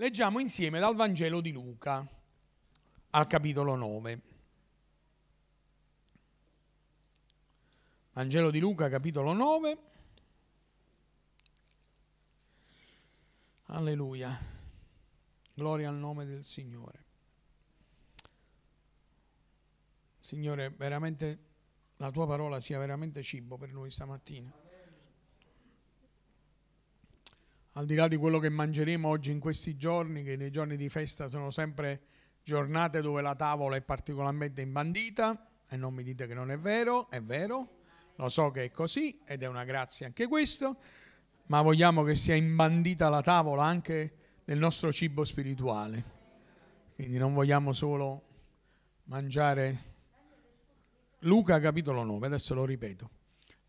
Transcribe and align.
Leggiamo 0.00 0.38
insieme 0.38 0.78
dal 0.78 0.96
Vangelo 0.96 1.42
di 1.42 1.52
Luca 1.52 2.08
al 3.10 3.26
capitolo 3.26 3.74
9. 3.74 4.22
Vangelo 8.12 8.50
di 8.50 8.60
Luca, 8.60 8.88
capitolo 8.88 9.34
9. 9.34 9.78
Alleluia. 13.64 14.38
Gloria 15.52 15.90
al 15.90 15.96
nome 15.96 16.24
del 16.24 16.44
Signore. 16.44 17.04
Signore, 20.18 20.70
veramente 20.70 21.38
la 21.96 22.10
tua 22.10 22.26
parola 22.26 22.58
sia 22.60 22.78
veramente 22.78 23.22
cibo 23.22 23.58
per 23.58 23.70
noi 23.70 23.90
stamattina. 23.90 24.59
Al 27.74 27.86
di 27.86 27.94
là 27.94 28.08
di 28.08 28.16
quello 28.16 28.40
che 28.40 28.48
mangeremo 28.48 29.08
oggi 29.08 29.30
in 29.30 29.38
questi 29.38 29.76
giorni, 29.76 30.24
che 30.24 30.36
nei 30.36 30.50
giorni 30.50 30.76
di 30.76 30.88
festa 30.88 31.28
sono 31.28 31.50
sempre 31.50 32.02
giornate 32.42 33.00
dove 33.00 33.22
la 33.22 33.36
tavola 33.36 33.76
è 33.76 33.82
particolarmente 33.82 34.60
imbandita, 34.60 35.46
e 35.68 35.76
non 35.76 35.94
mi 35.94 36.02
dite 36.02 36.26
che 36.26 36.34
non 36.34 36.50
è 36.50 36.58
vero, 36.58 37.08
è 37.10 37.22
vero, 37.22 37.78
lo 38.16 38.28
so 38.28 38.50
che 38.50 38.64
è 38.64 38.70
così 38.72 39.20
ed 39.24 39.44
è 39.44 39.46
una 39.46 39.62
grazia 39.62 40.06
anche 40.06 40.26
questo, 40.26 40.78
ma 41.46 41.62
vogliamo 41.62 42.02
che 42.02 42.16
sia 42.16 42.34
imbandita 42.34 43.08
la 43.08 43.22
tavola 43.22 43.62
anche 43.62 44.14
nel 44.46 44.58
nostro 44.58 44.92
cibo 44.92 45.24
spirituale. 45.24 46.18
Quindi 46.96 47.18
non 47.18 47.32
vogliamo 47.32 47.72
solo 47.72 48.22
mangiare 49.04 49.88
Luca 51.20 51.60
capitolo 51.60 52.02
9, 52.02 52.26
adesso 52.26 52.52
lo 52.54 52.64
ripeto, 52.64 53.10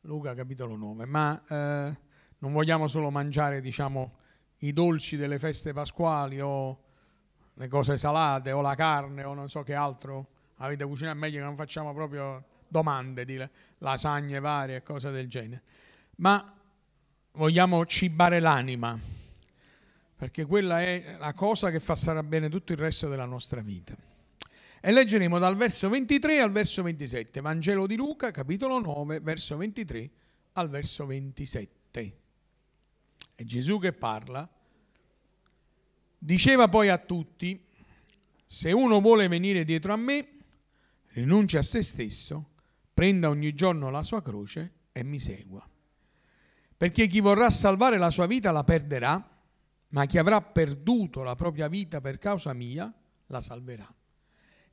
Luca 0.02 0.34
capitolo 0.34 0.76
9, 0.76 1.06
ma 1.06 1.44
eh, 1.48 2.10
non 2.42 2.54
vogliamo 2.54 2.88
solo 2.88 3.10
mangiare 3.10 3.62
diciamo 3.62 4.18
i 4.60 4.74
dolci 4.74 5.16
delle 5.16 5.40
feste 5.40 5.74
pasquali 5.74 6.40
o 6.40 6.80
le 7.56 7.68
cose 7.68 7.98
salate 7.98 8.52
o 8.52 8.62
la 8.62 8.76
carne 8.76 9.24
o 9.24 9.34
non 9.34 9.50
so 9.50 9.64
che 9.64 9.74
altro 9.74 10.28
avete 10.58 10.86
cucinato 10.86 11.18
meglio 11.18 11.40
che 11.40 11.46
non 11.46 11.56
facciamo 11.56 11.94
proprio 11.94 12.44
domande 12.68 13.26
di 13.26 13.44
lasagne 13.80 14.40
varie 14.40 14.78
e 14.78 14.84
cose 14.84 15.12
del 15.12 15.28
genere, 15.28 15.62
ma 16.18 16.56
vogliamo 17.34 17.86
cibare 17.86 18.40
l'anima, 18.40 18.98
perché 20.16 20.46
quella 20.46 20.82
è 20.82 21.18
la 21.20 21.34
cosa 21.34 21.70
che 21.70 21.80
fa 21.80 21.96
stare 21.96 22.24
bene 22.24 22.50
tutto 22.50 22.72
il 22.72 22.78
resto 22.78 23.10
della 23.10 23.26
nostra 23.26 23.62
vita. 23.62 23.96
E 24.84 24.92
leggeremo 24.92 25.38
dal 25.38 25.56
verso 25.56 25.90
23 25.90 26.40
al 26.40 26.52
verso 26.52 26.82
27, 26.82 27.42
Vangelo 27.42 27.86
di 27.86 27.96
Luca, 27.96 28.32
capitolo 28.32 28.80
9, 28.80 29.20
verso 29.20 29.58
23 29.58 30.10
al 30.54 30.70
verso 30.70 31.06
27. 31.06 32.21
È 33.42 33.44
Gesù 33.44 33.80
che 33.80 33.92
parla. 33.92 34.48
Diceva 36.20 36.68
poi 36.68 36.90
a 36.90 37.00
tutti, 37.00 37.60
se 38.46 38.72
uno 38.72 39.02
vuole 39.02 39.28
venire 39.28 39.66
dietro 39.66 39.94
a 39.94 39.96
me, 39.96 40.28
rinuncia 41.14 41.58
a 41.58 41.64
se 41.64 41.82
stesso, 41.82 42.52
prenda 42.94 43.30
ogni 43.30 43.56
giorno 43.56 43.90
la 43.90 44.04
sua 44.04 44.22
croce 44.22 44.74
e 44.92 45.04
mi 45.04 45.20
segua. 45.20 45.68
Perché 46.78 47.08
chi 47.08 47.20
vorrà 47.20 47.50
salvare 47.50 47.98
la 47.98 48.12
sua 48.12 48.28
vita 48.28 48.52
la 48.52 48.64
perderà, 48.64 49.42
ma 49.88 50.06
chi 50.06 50.20
avrà 50.20 50.40
perduto 50.44 51.24
la 51.24 51.34
propria 51.34 51.68
vita 51.68 52.00
per 52.00 52.20
causa 52.20 52.54
mia 52.54 52.94
la 53.26 53.42
salverà. 53.42 53.92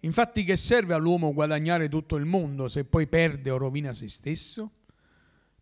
Infatti 0.00 0.44
che 0.44 0.58
serve 0.58 0.92
all'uomo 0.92 1.32
guadagnare 1.32 1.88
tutto 1.88 2.16
il 2.16 2.26
mondo 2.26 2.68
se 2.68 2.84
poi 2.84 3.06
perde 3.06 3.50
o 3.50 3.56
rovina 3.56 3.94
se 3.94 4.10
stesso? 4.10 4.72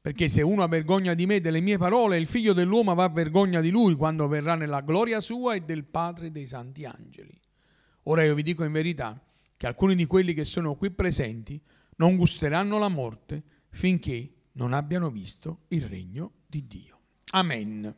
Perché 0.06 0.28
se 0.28 0.40
uno 0.40 0.62
ha 0.62 0.68
vergogna 0.68 1.14
di 1.14 1.26
me 1.26 1.34
e 1.34 1.40
delle 1.40 1.60
mie 1.60 1.78
parole, 1.78 2.16
il 2.16 2.28
figlio 2.28 2.52
dell'uomo 2.52 2.92
avrà 2.92 3.08
vergogna 3.08 3.60
di 3.60 3.70
lui 3.70 3.96
quando 3.96 4.28
verrà 4.28 4.54
nella 4.54 4.80
gloria 4.80 5.20
sua 5.20 5.56
e 5.56 5.62
del 5.62 5.82
Padre 5.82 6.30
dei 6.30 6.46
santi 6.46 6.84
angeli. 6.84 7.36
Ora 8.04 8.22
io 8.22 8.36
vi 8.36 8.44
dico 8.44 8.62
in 8.62 8.70
verità 8.70 9.20
che 9.56 9.66
alcuni 9.66 9.96
di 9.96 10.06
quelli 10.06 10.32
che 10.32 10.44
sono 10.44 10.76
qui 10.76 10.92
presenti 10.92 11.60
non 11.96 12.14
gusteranno 12.14 12.78
la 12.78 12.86
morte 12.86 13.42
finché 13.70 14.30
non 14.52 14.74
abbiano 14.74 15.10
visto 15.10 15.62
il 15.70 15.82
regno 15.82 16.34
di 16.46 16.68
Dio. 16.68 17.00
Amen. 17.32 17.92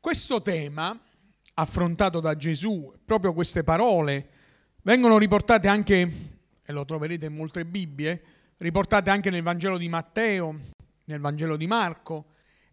Questo 0.00 0.40
tema 0.40 0.98
affrontato 1.52 2.18
da 2.18 2.34
Gesù, 2.34 2.94
proprio 3.04 3.34
queste 3.34 3.62
parole, 3.62 4.30
vengono 4.84 5.18
riportate 5.18 5.68
anche, 5.68 6.12
e 6.64 6.72
lo 6.72 6.86
troverete 6.86 7.26
in 7.26 7.34
molte 7.34 7.66
Bibbie, 7.66 8.35
riportate 8.58 9.10
anche 9.10 9.30
nel 9.30 9.42
Vangelo 9.42 9.78
di 9.78 9.88
Matteo, 9.88 10.58
nel 11.04 11.20
Vangelo 11.20 11.56
di 11.56 11.66
Marco, 11.66 12.26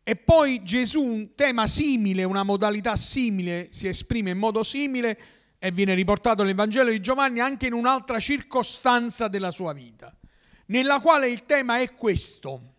e 0.04 0.16
poi 0.16 0.64
Gesù 0.64 1.02
un 1.02 1.34
tema 1.34 1.66
simile, 1.68 2.24
una 2.24 2.44
modalità 2.44 2.96
simile, 2.96 3.70
si 3.72 3.88
esprime 3.88 4.32
in 4.32 4.38
modo 4.38 4.64
simile 4.64 5.20
e 5.60 5.72
viene 5.72 5.94
riportato 5.94 6.44
nel 6.44 6.56
Vangelo 6.56 6.90
di 6.90 7.00
Giovanni 7.00 7.40
anche 7.40 7.68
in 7.68 7.74
un'altra 7.74 8.20
circostanza 8.20 9.30
della 9.30 9.52
sua 9.52 9.72
vita, 9.72 10.14
nella 10.68 11.00
quale 11.00 11.30
il 11.30 11.46
tema 11.46 11.80
è 11.80 11.94
questo. 11.94 12.74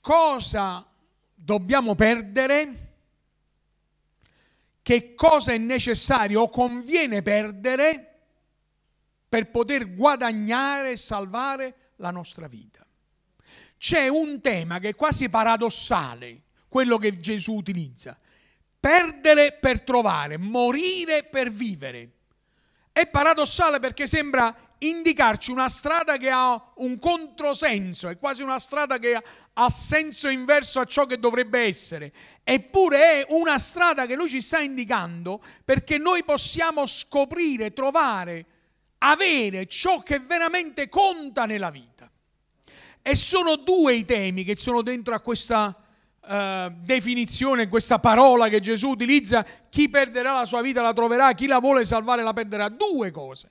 Cosa 0.00 0.88
dobbiamo 1.34 1.96
perdere? 1.96 2.82
Che 4.82 5.14
cosa 5.16 5.52
è 5.52 5.58
necessario 5.58 6.42
o 6.42 6.48
conviene 6.48 7.22
perdere 7.22 8.15
per 9.36 9.50
poter 9.50 9.94
guadagnare 9.94 10.92
e 10.92 10.96
salvare 10.96 11.74
la 11.96 12.10
nostra 12.10 12.48
vita? 12.48 12.86
C'è 13.76 14.08
un 14.08 14.40
tema 14.40 14.78
che 14.78 14.88
è 14.88 14.94
quasi 14.94 15.28
paradossale, 15.28 16.44
quello 16.66 16.96
che 16.96 17.20
Gesù 17.20 17.52
utilizza 17.52 18.16
perdere 18.80 19.52
per 19.52 19.82
trovare, 19.82 20.38
morire 20.38 21.24
per 21.24 21.50
vivere. 21.50 22.12
È 22.92 23.06
paradossale 23.08 23.78
perché 23.78 24.06
sembra 24.06 24.56
indicarci 24.78 25.50
una 25.50 25.68
strada 25.68 26.16
che 26.16 26.30
ha 26.30 26.72
un 26.76 26.98
controsenso, 26.98 28.08
è 28.08 28.16
quasi 28.16 28.42
una 28.42 28.58
strada 28.58 28.98
che 28.98 29.20
ha 29.52 29.70
senso 29.70 30.28
inverso 30.28 30.80
a 30.80 30.84
ciò 30.84 31.04
che 31.04 31.18
dovrebbe 31.18 31.60
essere. 31.60 32.10
Eppure 32.42 33.00
è 33.00 33.26
una 33.30 33.58
strada 33.58 34.06
che 34.06 34.14
lui 34.14 34.30
ci 34.30 34.40
sta 34.40 34.60
indicando 34.60 35.42
perché 35.62 35.98
noi 35.98 36.24
possiamo 36.24 36.86
scoprire, 36.86 37.74
trovare, 37.74 38.46
avere 38.98 39.66
ciò 39.66 40.02
che 40.02 40.18
veramente 40.18 40.88
conta 40.88 41.46
nella 41.46 41.70
vita. 41.70 42.10
E 43.02 43.14
sono 43.14 43.56
due 43.56 43.94
i 43.94 44.04
temi 44.04 44.44
che 44.44 44.56
sono 44.56 44.82
dentro 44.82 45.14
a 45.14 45.20
questa 45.20 45.76
eh, 46.26 46.72
definizione, 46.78 47.68
questa 47.68 47.98
parola 48.00 48.48
che 48.48 48.60
Gesù 48.60 48.88
utilizza, 48.88 49.46
chi 49.68 49.88
perderà 49.88 50.32
la 50.32 50.44
sua 50.44 50.60
vita 50.60 50.82
la 50.82 50.92
troverà, 50.92 51.32
chi 51.32 51.46
la 51.46 51.60
vuole 51.60 51.84
salvare 51.84 52.22
la 52.22 52.32
perderà. 52.32 52.68
Due 52.68 53.10
cose 53.10 53.50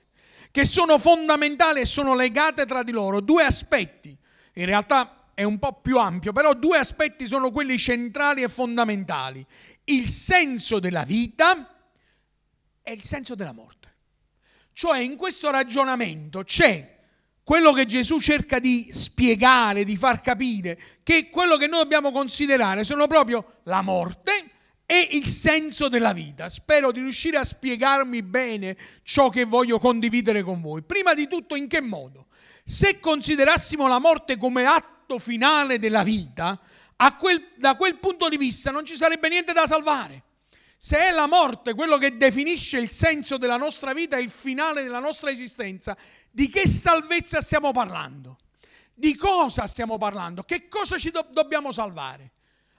che 0.50 0.64
sono 0.64 0.98
fondamentali 0.98 1.80
e 1.80 1.84
sono 1.84 2.14
legate 2.14 2.64
tra 2.64 2.82
di 2.82 2.90
loro, 2.90 3.20
due 3.20 3.44
aspetti. 3.44 4.16
In 4.54 4.64
realtà 4.64 5.28
è 5.34 5.42
un 5.42 5.58
po' 5.58 5.80
più 5.82 5.98
ampio, 5.98 6.32
però 6.32 6.54
due 6.54 6.78
aspetti 6.78 7.26
sono 7.26 7.50
quelli 7.50 7.76
centrali 7.76 8.42
e 8.42 8.48
fondamentali. 8.48 9.44
Il 9.84 10.08
senso 10.08 10.78
della 10.78 11.04
vita 11.04 11.90
e 12.82 12.92
il 12.92 13.02
senso 13.02 13.34
della 13.34 13.52
morte. 13.52 13.85
Cioè 14.76 14.98
in 14.98 15.16
questo 15.16 15.50
ragionamento 15.50 16.44
c'è 16.44 16.98
quello 17.42 17.72
che 17.72 17.86
Gesù 17.86 18.20
cerca 18.20 18.58
di 18.58 18.90
spiegare, 18.92 19.84
di 19.84 19.96
far 19.96 20.20
capire, 20.20 20.78
che 21.02 21.30
quello 21.30 21.56
che 21.56 21.66
noi 21.66 21.80
dobbiamo 21.80 22.12
considerare 22.12 22.84
sono 22.84 23.06
proprio 23.06 23.60
la 23.62 23.80
morte 23.80 24.50
e 24.84 25.08
il 25.12 25.28
senso 25.28 25.88
della 25.88 26.12
vita. 26.12 26.50
Spero 26.50 26.92
di 26.92 27.00
riuscire 27.00 27.38
a 27.38 27.44
spiegarmi 27.44 28.22
bene 28.22 28.76
ciò 29.02 29.30
che 29.30 29.44
voglio 29.44 29.78
condividere 29.78 30.42
con 30.42 30.60
voi. 30.60 30.82
Prima 30.82 31.14
di 31.14 31.26
tutto, 31.26 31.56
in 31.56 31.68
che 31.68 31.80
modo? 31.80 32.26
Se 32.62 33.00
considerassimo 33.00 33.88
la 33.88 33.98
morte 33.98 34.36
come 34.36 34.66
atto 34.66 35.18
finale 35.18 35.78
della 35.78 36.02
vita, 36.02 36.60
quel, 37.18 37.52
da 37.56 37.76
quel 37.76 37.96
punto 37.96 38.28
di 38.28 38.36
vista 38.36 38.70
non 38.70 38.84
ci 38.84 38.98
sarebbe 38.98 39.30
niente 39.30 39.54
da 39.54 39.66
salvare. 39.66 40.24
Se 40.78 40.98
è 40.98 41.10
la 41.10 41.26
morte 41.26 41.74
quello 41.74 41.96
che 41.96 42.16
definisce 42.16 42.78
il 42.78 42.90
senso 42.90 43.38
della 43.38 43.56
nostra 43.56 43.92
vita, 43.92 44.18
il 44.18 44.30
finale 44.30 44.82
della 44.82 44.98
nostra 45.00 45.30
esistenza, 45.30 45.96
di 46.30 46.48
che 46.48 46.68
salvezza 46.68 47.40
stiamo 47.40 47.72
parlando? 47.72 48.38
Di 48.94 49.16
cosa 49.16 49.66
stiamo 49.66 49.98
parlando? 49.98 50.42
Che 50.42 50.68
cosa 50.68 50.98
ci 50.98 51.10
do- 51.10 51.26
dobbiamo 51.30 51.72
salvare? 51.72 52.32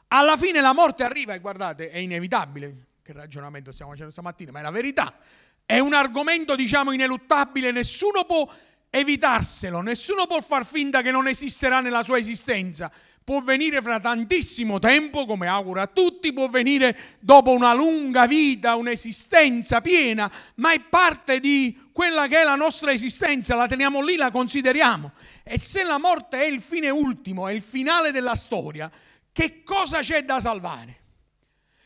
Alla 0.09 0.37
fine 0.37 0.61
la 0.61 0.73
morte 0.73 1.03
arriva 1.03 1.33
e 1.33 1.39
guardate, 1.39 1.89
è 1.89 1.97
inevitabile. 1.97 2.85
Che 3.03 3.13
ragionamento 3.13 3.71
stiamo 3.71 3.91
facendo 3.91 4.11
stamattina, 4.11 4.51
ma 4.51 4.59
è 4.59 4.61
la 4.61 4.71
verità. 4.71 5.17
È 5.65 5.79
un 5.79 5.93
argomento, 5.93 6.55
diciamo, 6.55 6.91
ineluttabile, 6.91 7.71
nessuno 7.71 8.23
può 8.23 8.49
evitarselo, 8.89 9.81
nessuno 9.81 10.25
può 10.27 10.41
far 10.41 10.65
finta 10.65 11.01
che 11.01 11.11
non 11.11 11.27
esisterà 11.27 11.81
nella 11.81 12.03
sua 12.03 12.17
esistenza 12.17 12.91
può 13.27 13.41
venire 13.41 13.81
fra 13.81 13.99
tantissimo 13.99 14.79
tempo, 14.79 15.25
come 15.25 15.47
auguro 15.47 15.81
a 15.81 15.87
tutti, 15.87 16.31
può 16.31 16.47
venire 16.47 16.97
dopo 17.19 17.51
una 17.51 17.73
lunga 17.73 18.25
vita, 18.25 18.75
un'esistenza 18.75 19.81
piena, 19.81 20.31
ma 20.55 20.71
è 20.71 20.79
parte 20.79 21.41
di 21.41 21.77
quella 21.91 22.27
che 22.27 22.39
è 22.39 22.45
la 22.45 22.55
nostra 22.55 22.93
esistenza, 22.93 23.53
la 23.55 23.67
teniamo 23.67 24.01
lì, 24.01 24.15
la 24.15 24.31
consideriamo. 24.31 25.11
E 25.43 25.59
se 25.59 25.83
la 25.83 25.97
morte 25.97 26.39
è 26.39 26.45
il 26.45 26.61
fine 26.61 26.89
ultimo, 26.89 27.49
è 27.49 27.51
il 27.51 27.61
finale 27.61 28.11
della 28.11 28.33
storia, 28.33 28.89
che 29.33 29.61
cosa 29.61 29.99
c'è 29.99 30.23
da 30.23 30.39
salvare? 30.39 31.01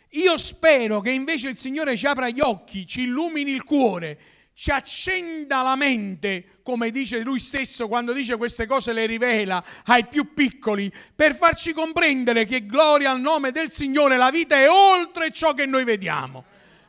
Io 0.09 0.37
spero 0.37 1.01
che 1.01 1.09
invece 1.09 1.49
il 1.49 1.57
Signore 1.57 1.97
ci 1.97 2.05
apra 2.05 2.29
gli 2.29 2.39
occhi, 2.39 2.85
ci 2.85 3.01
illumini 3.01 3.49
il 3.49 3.63
cuore, 3.63 4.19
ci 4.61 4.69
accenda 4.69 5.63
la 5.63 5.75
mente, 5.75 6.59
come 6.61 6.91
dice 6.91 7.21
lui 7.21 7.39
stesso 7.39 7.87
quando 7.87 8.13
dice 8.13 8.37
queste 8.37 8.67
cose 8.67 8.93
le 8.93 9.07
rivela 9.07 9.63
ai 9.85 10.05
più 10.05 10.35
piccoli, 10.35 10.93
per 11.15 11.35
farci 11.35 11.73
comprendere 11.73 12.45
che 12.45 12.67
gloria 12.67 13.09
al 13.09 13.19
nome 13.19 13.49
del 13.49 13.71
Signore, 13.71 14.17
la 14.17 14.29
vita 14.29 14.57
è 14.57 14.69
oltre 14.69 15.31
ciò 15.31 15.55
che 15.55 15.65
noi 15.65 15.83
vediamo. 15.83 16.45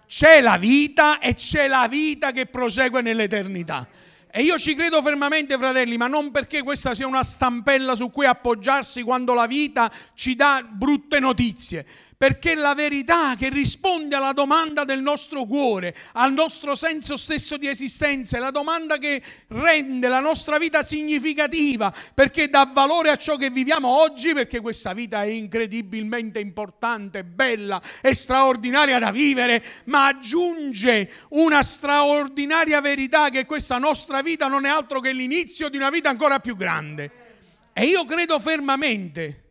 C'è 0.06 0.42
la 0.42 0.58
vita 0.58 1.18
e 1.18 1.32
c'è 1.32 1.66
la 1.66 1.88
vita 1.88 2.30
che 2.30 2.44
prosegue 2.44 3.00
nell'eternità. 3.00 3.88
E 4.30 4.42
io 4.42 4.58
ci 4.58 4.74
credo 4.74 5.00
fermamente, 5.00 5.56
fratelli, 5.56 5.96
ma 5.96 6.08
non 6.08 6.30
perché 6.30 6.62
questa 6.62 6.94
sia 6.94 7.06
una 7.06 7.22
stampella 7.22 7.94
su 7.94 8.10
cui 8.10 8.26
appoggiarsi 8.26 9.02
quando 9.02 9.32
la 9.32 9.46
vita 9.46 9.90
ci 10.14 10.34
dà 10.34 10.62
brutte 10.66 11.20
notizie, 11.20 11.86
perché 12.22 12.54
la 12.54 12.76
verità 12.76 13.34
che 13.34 13.48
risponde 13.48 14.14
alla 14.14 14.32
domanda 14.32 14.84
del 14.84 15.02
nostro 15.02 15.44
cuore, 15.44 15.92
al 16.12 16.32
nostro 16.32 16.76
senso 16.76 17.16
stesso 17.16 17.56
di 17.56 17.66
esistenza, 17.66 18.36
è 18.36 18.40
la 18.40 18.52
domanda 18.52 18.96
che 18.96 19.20
rende 19.48 20.06
la 20.06 20.20
nostra 20.20 20.56
vita 20.56 20.84
significativa, 20.84 21.92
perché 22.14 22.48
dà 22.48 22.70
valore 22.72 23.10
a 23.10 23.16
ciò 23.16 23.34
che 23.34 23.50
viviamo 23.50 23.88
oggi, 23.88 24.34
perché 24.34 24.60
questa 24.60 24.92
vita 24.92 25.24
è 25.24 25.30
incredibilmente 25.30 26.38
importante, 26.38 27.24
bella 27.24 27.82
e 28.00 28.14
straordinaria 28.14 29.00
da 29.00 29.10
vivere, 29.10 29.60
ma 29.86 30.06
aggiunge 30.06 31.10
una 31.30 31.64
straordinaria 31.64 32.80
verità 32.80 33.30
che 33.30 33.46
questa 33.46 33.78
nostra 33.78 34.22
vita 34.22 34.46
non 34.46 34.64
è 34.64 34.68
altro 34.68 35.00
che 35.00 35.12
l'inizio 35.12 35.68
di 35.68 35.76
una 35.76 35.90
vita 35.90 36.10
ancora 36.10 36.38
più 36.38 36.54
grande. 36.54 37.10
E 37.72 37.86
io 37.86 38.04
credo 38.04 38.38
fermamente 38.38 39.41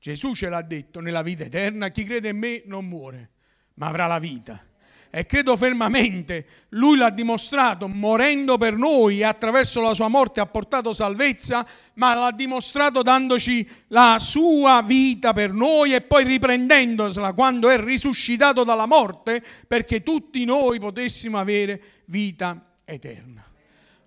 Gesù 0.00 0.34
ce 0.34 0.48
l'ha 0.48 0.62
detto, 0.62 1.00
nella 1.00 1.22
vita 1.22 1.44
eterna 1.44 1.88
chi 1.88 2.04
crede 2.04 2.28
in 2.28 2.38
me 2.38 2.62
non 2.66 2.86
muore, 2.86 3.30
ma 3.74 3.88
avrà 3.88 4.06
la 4.06 4.18
vita. 4.18 4.62
E 5.10 5.24
credo 5.24 5.56
fermamente, 5.56 6.46
lui 6.70 6.98
l'ha 6.98 7.08
dimostrato 7.08 7.88
morendo 7.88 8.58
per 8.58 8.76
noi 8.76 9.20
e 9.20 9.24
attraverso 9.24 9.80
la 9.80 9.94
sua 9.94 10.08
morte 10.08 10.40
ha 10.40 10.46
portato 10.46 10.92
salvezza, 10.92 11.66
ma 11.94 12.14
l'ha 12.14 12.30
dimostrato 12.30 13.00
dandoci 13.00 13.66
la 13.88 14.18
sua 14.20 14.82
vita 14.82 15.32
per 15.32 15.52
noi 15.52 15.94
e 15.94 16.02
poi 16.02 16.24
riprendendosela 16.24 17.32
quando 17.32 17.70
è 17.70 17.82
risuscitato 17.82 18.64
dalla 18.64 18.86
morte 18.86 19.42
perché 19.66 20.02
tutti 20.02 20.44
noi 20.44 20.78
potessimo 20.78 21.38
avere 21.38 21.82
vita 22.04 22.76
eterna. 22.84 23.44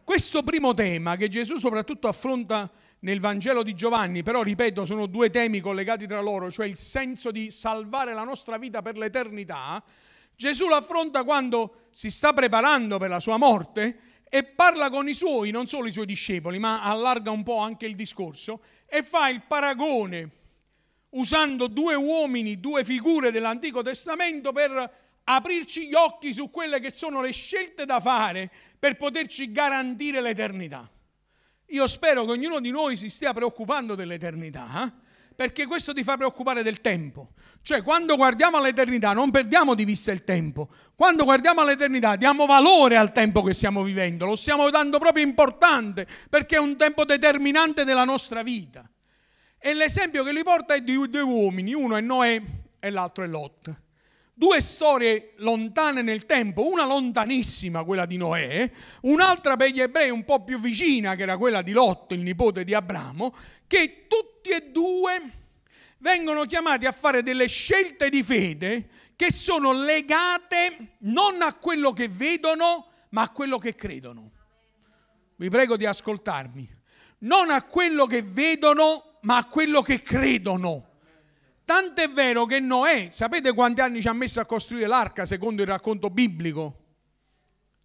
Questo 0.04 0.44
primo 0.44 0.76
tema 0.76 1.16
che 1.16 1.30
Gesù 1.30 1.58
soprattutto 1.58 2.08
affronta 2.08 2.70
nel 3.02 3.20
Vangelo 3.20 3.64
di 3.64 3.74
Giovanni, 3.74 4.24
però 4.24 4.44
ripeto, 4.44 4.86
sono 4.86 5.06
due 5.06 5.30
temi 5.30 5.60
collegati 5.60 6.06
tra 6.08 6.22
loro, 6.22 6.52
cioè 6.52 6.66
il 6.66 6.78
senso 6.78 7.32
di 7.32 7.52
salvare 7.52 8.14
la 8.14 8.24
nostra 8.24 8.58
vita 8.58 8.82
per 8.82 8.98
l'eternità. 8.98 9.84
Gesù 10.36 10.68
l'affronta 10.68 11.24
quando 11.24 11.88
si 11.92 12.12
sta 12.12 12.34
preparando 12.34 12.98
per 12.98 13.10
la 13.10 13.20
sua 13.20 13.38
morte 13.38 13.98
e 14.30 14.44
parla 14.44 14.90
con 14.90 15.08
i 15.08 15.14
suoi, 15.14 15.52
non 15.52 15.68
solo 15.68 15.88
i 15.88 15.92
suoi 15.92 16.06
discepoli, 16.06 16.60
ma 16.60 16.84
allarga 16.84 17.32
un 17.32 17.44
po' 17.44 17.58
anche 17.58 17.86
il 17.86 17.96
discorso 17.96 18.62
e 18.86 19.04
fa 19.04 19.30
il 19.30 19.44
paragone 19.48 20.30
usando 21.10 21.68
due 21.68 21.96
uomini, 21.96 22.60
due 22.60 22.84
figure 22.84 23.32
dell'Antico 23.32 23.82
Testamento 23.82 24.52
per 24.52 25.10
aprirci 25.24 25.88
gli 25.88 25.94
occhi 25.94 26.34
su 26.34 26.50
quelle 26.50 26.80
che 26.80 26.92
sono 26.92 27.22
le 27.22 27.32
scelte 27.32 27.86
da 27.86 28.00
fare 28.00 28.50
per 28.78 28.96
poterci 28.96 29.52
garantire 29.52 30.22
l'eternità. 30.22 30.90
Io 31.72 31.88
spero 31.88 32.26
che 32.26 32.32
ognuno 32.32 32.60
di 32.60 32.70
noi 32.70 32.96
si 32.96 33.10
stia 33.10 33.34
preoccupando 33.34 33.96
dell'eternità, 33.96 34.86
eh? 34.86 34.92
perché 35.36 35.66
questo 35.66 35.94
ti 35.94 36.04
fa 36.04 36.18
preoccupare 36.18 36.64
del 36.64 36.82
tempo. 36.82 37.32
Cioè, 37.62 37.82
quando 37.82 38.16
guardiamo 38.16 38.58
all'eternità 38.58 39.14
non 39.14 39.32
perdiamo 39.32 39.74
di 39.74 39.86
vista 39.86 40.12
il 40.12 40.24
tempo. 40.24 40.70
Quando 40.96 41.24
guardiamo 41.24 41.62
all'eternità 41.62 42.16
diamo 42.16 42.46
valore 42.46 42.98
al 42.98 43.12
tempo 43.12 43.42
che 43.42 43.54
stiamo 43.54 43.84
vivendo, 43.84 44.26
lo 44.26 44.36
stiamo 44.36 44.70
dando 44.70 45.00
proprio 45.00 45.24
importante, 45.24 46.06
perché 46.30 46.58
è 46.58 46.60
un 46.60 46.76
tempo 46.76 47.06
determinante 47.06 47.84
della 47.86 48.04
nostra 48.04 48.44
vita. 48.44 48.90
E 49.58 49.74
l'esempio 49.74 50.24
che 50.24 50.32
lui 50.32 50.44
porta 50.44 50.74
è 50.74 50.82
di 50.82 50.96
due 51.10 51.22
uomini, 51.22 51.74
uno 51.74 51.96
è 51.96 52.02
Noè 52.02 52.42
e 52.80 52.90
l'altro 52.90 53.24
è 53.24 53.28
Lot 53.28 53.90
due 54.34 54.62
storie 54.62 55.34
lontane 55.38 56.02
nel 56.02 56.26
tempo, 56.26 56.68
una 56.68 56.86
lontanissima, 56.86 57.84
quella 57.84 58.06
di 58.06 58.18
Noè, 58.18 58.70
un'altra 59.02 59.56
per 59.56 59.70
gli 59.70 59.82
ebrei 59.82 60.10
un 60.10 60.24
po' 60.24 60.44
più 60.44 60.60
vicina, 60.60 61.16
che 61.16 61.24
era 61.24 61.38
quella 61.38 61.62
di 61.62 61.72
Lot, 61.72 62.12
il 62.14 62.22
nipote 62.22 62.64
di 62.64 62.74
Abramo, 62.74 63.36
che 63.68 64.08
tutti 64.08 64.50
e 64.50 64.72
due 64.72 65.40
vengono 66.00 66.44
chiamati 66.46 66.86
a 66.86 66.92
fare 66.92 67.24
delle 67.24 67.48
scelte 67.48 68.10
di 68.10 68.24
fede 68.24 68.90
che 69.16 69.32
sono 69.32 69.72
legate 69.72 70.96
non 71.00 71.42
a 71.42 71.54
quello 71.54 71.94
che 71.94 72.08
vedono, 72.08 72.88
ma 73.10 73.24
a 73.24 73.30
quello 73.30 73.60
che 73.60 73.76
credono. 73.76 74.32
Vi 75.36 75.50
prego 75.50 75.78
di 75.78 75.86
ascoltarmi. 75.86 76.80
Non 77.20 77.52
a 77.52 77.62
quello 77.64 78.08
che 78.08 78.24
vedono, 78.24 79.20
ma 79.22 79.38
a 79.38 79.46
quello 79.46 79.82
che 79.82 80.02
credono. 80.02 80.91
Tant'è 81.66 82.10
vero 82.10 82.46
che 82.46 82.60
Noè, 82.60 83.10
sapete 83.12 83.54
quanti 83.54 83.82
anni 83.82 84.02
ci 84.02 84.08
ha 84.08 84.14
messo 84.14 84.40
a 84.40 84.46
costruire 84.46 84.88
l'arca 84.88 85.26
secondo 85.26 85.62
il 85.62 85.68
racconto 85.68 86.10
biblico? 86.10 86.78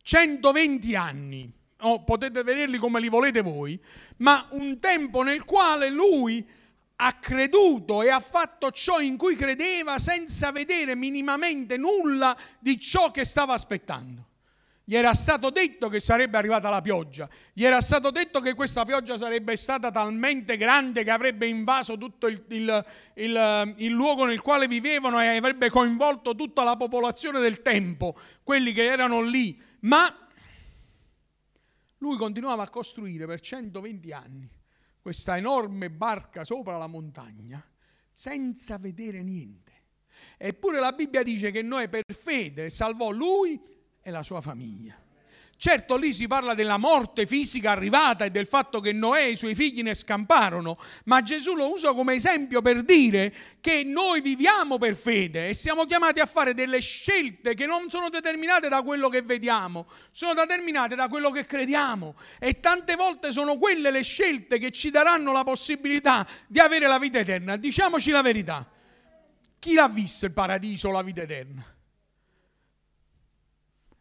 120 0.03 0.97
anni. 0.97 1.53
Oh, 1.81 2.05
potete 2.05 2.43
vederli 2.43 2.79
come 2.79 3.01
li 3.01 3.09
volete 3.09 3.43
voi, 3.43 3.79
ma 4.19 4.47
un 4.53 4.79
tempo 4.79 5.23
nel 5.23 5.45
quale 5.45 5.91
lui 5.91 6.47
ha 6.97 7.13
creduto 7.15 8.03
e 8.03 8.09
ha 8.09 8.21
fatto 8.21 8.71
ciò 8.71 9.01
in 9.01 9.17
cui 9.17 9.37
credeva 9.37 9.99
senza 9.99 10.51
vedere 10.51 10.97
minimamente 10.97 11.77
nulla 11.77 12.37
di 12.59 12.79
ciò 12.79 13.11
che 13.11 13.25
stava 13.25 13.53
aspettando. 13.53 14.26
Gli 14.89 14.95
era 14.95 15.15
stato 15.15 15.51
detto 15.51 15.89
che 15.89 15.99
sarebbe 15.99 16.39
arrivata 16.39 16.71
la 16.71 16.81
pioggia, 16.81 17.29
gli 17.53 17.65
era 17.65 17.81
stato 17.81 18.13
detto 18.13 18.39
che 18.39 18.55
questa 18.55 18.85
pioggia 18.85 19.19
sarebbe 19.19 19.57
stata 19.57 19.91
talmente 19.91 20.57
grande 20.57 21.03
che 21.03 21.11
avrebbe 21.11 21.49
invaso 21.49 21.99
tutto 21.99 22.29
il, 22.29 22.45
il, 22.51 22.85
il, 23.15 23.75
il, 23.79 23.91
luogo 23.91 24.27
nel 24.27 24.41
quale 24.41 24.69
vivevano 24.69 25.21
e 25.21 25.27
avrebbe 25.27 25.71
coinvolto 25.71 26.37
tutta 26.37 26.63
la 26.63 26.77
popolazione 26.77 27.41
del 27.41 27.63
tempo, 27.63 28.17
quelli 28.45 28.73
che 28.73 28.85
erano 28.85 29.23
lì. 29.23 29.61
Ma 29.81 30.07
lui 31.99 32.17
continuava 32.17 32.63
a 32.63 32.69
costruire 32.69 33.27
per 33.27 33.41
120 33.41 34.13
anni 34.13 34.49
questa 35.01 35.37
enorme 35.37 35.91
barca 35.91 36.45
sopra 36.45 36.79
la 36.79 36.87
montagna 36.87 37.61
senza 38.13 38.79
vedere 38.79 39.25
niente. 39.25 39.73
Eppure 40.39 40.79
la 40.79 40.93
Bibbia 40.93 41.25
dice 41.25 41.51
che 41.51 41.63
noi 41.63 41.89
per 41.89 42.05
fede 42.15 42.71
salvò 42.71 43.11
lui 43.11 43.61
e 44.07 44.13
la 44.13 44.23
sua 44.23 44.41
famiglia. 44.41 44.97
Certo, 45.59 45.97
lì 45.97 46.13
si 46.13 46.27
parla 46.27 46.53
della 46.55 46.77
morte 46.77 47.27
fisica 47.27 47.71
arrivata 47.71 48.27
e 48.27 48.31
del 48.31 48.47
fatto 48.47 48.79
che 48.79 48.93
Noè 48.93 49.25
e 49.25 49.31
i 49.31 49.37
suoi 49.37 49.55
figli 49.55 49.83
ne 49.83 49.95
scamparono, 49.95 50.79
ma 51.07 51.23
Gesù 51.23 51.55
lo 51.55 51.73
usa 51.73 51.93
come 51.95 52.15
esempio 52.15 52.61
per 52.61 52.83
dire 52.83 53.35
che 53.61 53.83
noi 53.83 54.21
viviamo 54.21 54.77
per 54.79 54.95
fede 54.95 55.49
e 55.49 55.55
siamo 55.55 55.85
chiamati 55.87 56.21
a 56.21 56.27
fare 56.27 56.53
delle 56.53 56.81
scelte 56.81 57.55
che 57.55 57.67
non 57.67 57.89
sono 57.89 58.11
determinate 58.11 58.69
da 58.69 58.83
quello 58.83 59.09
che 59.09 59.23
vediamo, 59.23 59.87
sono 60.13 60.35
determinate 60.35 60.95
da 60.95 61.09
quello 61.09 61.31
che 61.31 61.47
crediamo 61.47 62.15
e 62.39 62.61
tante 62.61 62.95
volte 62.95 63.33
sono 63.33 63.57
quelle 63.57 63.91
le 63.91 64.03
scelte 64.03 64.59
che 64.59 64.71
ci 64.71 64.91
daranno 64.91 65.33
la 65.33 65.43
possibilità 65.43 66.25
di 66.47 66.61
avere 66.61 66.87
la 66.87 66.99
vita 66.99 67.19
eterna. 67.19 67.57
Diciamoci 67.57 68.11
la 68.11 68.23
verità, 68.23 68.69
chi 69.59 69.73
l'ha 69.73 69.89
visto 69.89 70.27
il 70.27 70.33
paradiso 70.33 70.89
o 70.89 70.93
la 70.93 71.03
vita 71.03 71.23
eterna? 71.23 71.76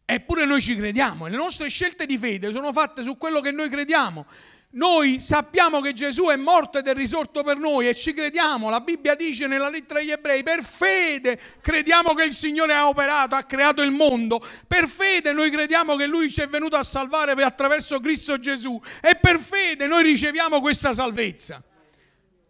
Eppure 0.08 0.44
noi 0.44 0.60
ci 0.60 0.76
crediamo 0.76 1.26
e 1.26 1.30
le 1.30 1.36
nostre 1.36 1.68
scelte 1.68 2.06
di 2.06 2.16
fede 2.16 2.52
sono 2.52 2.72
fatte 2.72 3.02
su 3.02 3.18
quello 3.18 3.40
che 3.40 3.50
noi 3.50 3.68
crediamo. 3.68 4.24
Noi 4.70 5.18
sappiamo 5.18 5.80
che 5.80 5.92
Gesù 5.92 6.26
è 6.26 6.36
morto 6.36 6.78
ed 6.78 6.86
è 6.86 6.94
risorto 6.94 7.42
per 7.42 7.56
noi 7.56 7.88
e 7.88 7.94
ci 7.94 8.12
crediamo. 8.12 8.70
La 8.70 8.80
Bibbia 8.80 9.16
dice 9.16 9.48
nella 9.48 9.68
lettera 9.68 9.98
agli 9.98 10.12
ebrei, 10.12 10.44
per 10.44 10.62
fede 10.62 11.40
crediamo 11.60 12.14
che 12.14 12.22
il 12.22 12.34
Signore 12.34 12.74
ha 12.74 12.86
operato, 12.86 13.34
ha 13.34 13.42
creato 13.42 13.82
il 13.82 13.90
mondo. 13.90 14.40
Per 14.68 14.86
fede 14.86 15.32
noi 15.32 15.50
crediamo 15.50 15.96
che 15.96 16.06
Lui 16.06 16.30
ci 16.30 16.40
è 16.40 16.46
venuto 16.46 16.76
a 16.76 16.84
salvare 16.84 17.32
attraverso 17.42 17.98
Cristo 17.98 18.38
Gesù. 18.38 18.80
E 19.00 19.16
per 19.16 19.40
fede 19.40 19.88
noi 19.88 20.04
riceviamo 20.04 20.60
questa 20.60 20.94
salvezza. 20.94 21.60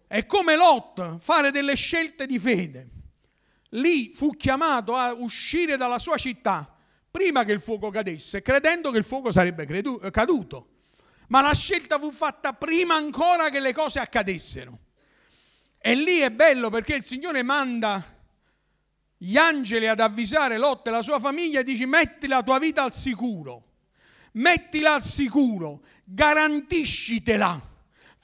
È 0.07 0.27
come 0.27 0.57
Lot 0.57 1.21
fare 1.21 1.51
delle 1.51 1.75
scelte 1.75 2.27
di 2.27 2.39
fede. 2.39 2.89
Lì 3.71 4.13
fu 4.15 4.37
chiamato 4.37 4.95
a 4.95 5.15
uscire 5.15 5.79
dalla 5.79 5.99
sua 5.99 6.19
città 6.19 6.76
prima 7.17 7.45
che 7.45 7.53
il 7.53 7.63
fuoco 7.63 7.89
cadesse, 7.89 8.43
credendo 8.43 8.91
che 8.91 8.99
il 8.99 9.05
fuoco 9.05 9.33
sarebbe 9.33 9.65
credu- 9.65 10.11
caduto. 10.11 10.69
Ma 11.29 11.41
la 11.41 11.55
scelta 11.55 11.99
fu 11.99 12.13
fatta 12.13 12.53
prima 12.53 12.95
ancora 12.95 13.49
che 13.49 13.59
le 13.59 13.73
cose 13.73 14.01
accadessero. 14.01 14.81
E 15.79 15.95
lì 15.95 16.19
è 16.19 16.31
bello 16.31 16.69
perché 16.69 16.95
il 16.95 17.03
Signore 17.03 17.43
manda 17.43 18.05
gli 19.17 19.39
angeli 19.39 19.87
ad 19.87 20.01
avvisare 20.01 20.59
Lot 20.59 20.89
e 20.89 20.91
la 20.91 21.03
sua 21.03 21.19
famiglia 21.19 21.61
e 21.61 21.65
dice 21.65 21.87
metti 21.87 22.27
la 22.27 22.43
tua 22.43 22.59
vita 22.59 22.83
al 22.83 22.93
sicuro, 22.93 23.65
mettila 24.33 24.95
al 24.95 25.03
sicuro, 25.03 25.83
garantiscitela 26.05 27.76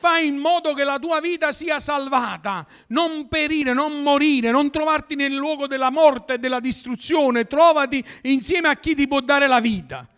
Fai 0.02 0.26
in 0.26 0.36
modo 0.36 0.74
che 0.74 0.82
la 0.82 0.98
tua 0.98 1.20
vita 1.20 1.52
sia 1.52 1.78
salvata, 1.78 2.66
non 2.88 3.28
perire, 3.28 3.72
non 3.72 4.02
morire, 4.02 4.50
non 4.50 4.68
trovarti 4.68 5.14
nel 5.14 5.32
luogo 5.32 5.68
della 5.68 5.92
morte 5.92 6.34
e 6.34 6.38
della 6.38 6.58
distruzione, 6.58 7.46
trovati 7.46 8.04
insieme 8.22 8.66
a 8.66 8.74
chi 8.74 8.96
ti 8.96 9.06
può 9.06 9.20
dare 9.20 9.46
la 9.46 9.60
vita. 9.60 10.08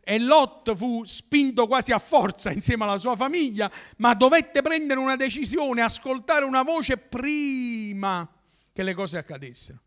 E 0.00 0.18
Lot 0.18 0.74
fu 0.74 1.04
spinto 1.04 1.66
quasi 1.66 1.92
a 1.92 1.98
forza 1.98 2.52
insieme 2.52 2.84
alla 2.84 2.96
sua 2.96 3.16
famiglia, 3.16 3.70
ma 3.98 4.14
dovette 4.14 4.62
prendere 4.62 4.98
una 4.98 5.14
decisione, 5.14 5.82
ascoltare 5.82 6.46
una 6.46 6.62
voce 6.62 6.96
prima 6.96 8.26
che 8.72 8.82
le 8.82 8.94
cose 8.94 9.18
accadessero. 9.18 9.78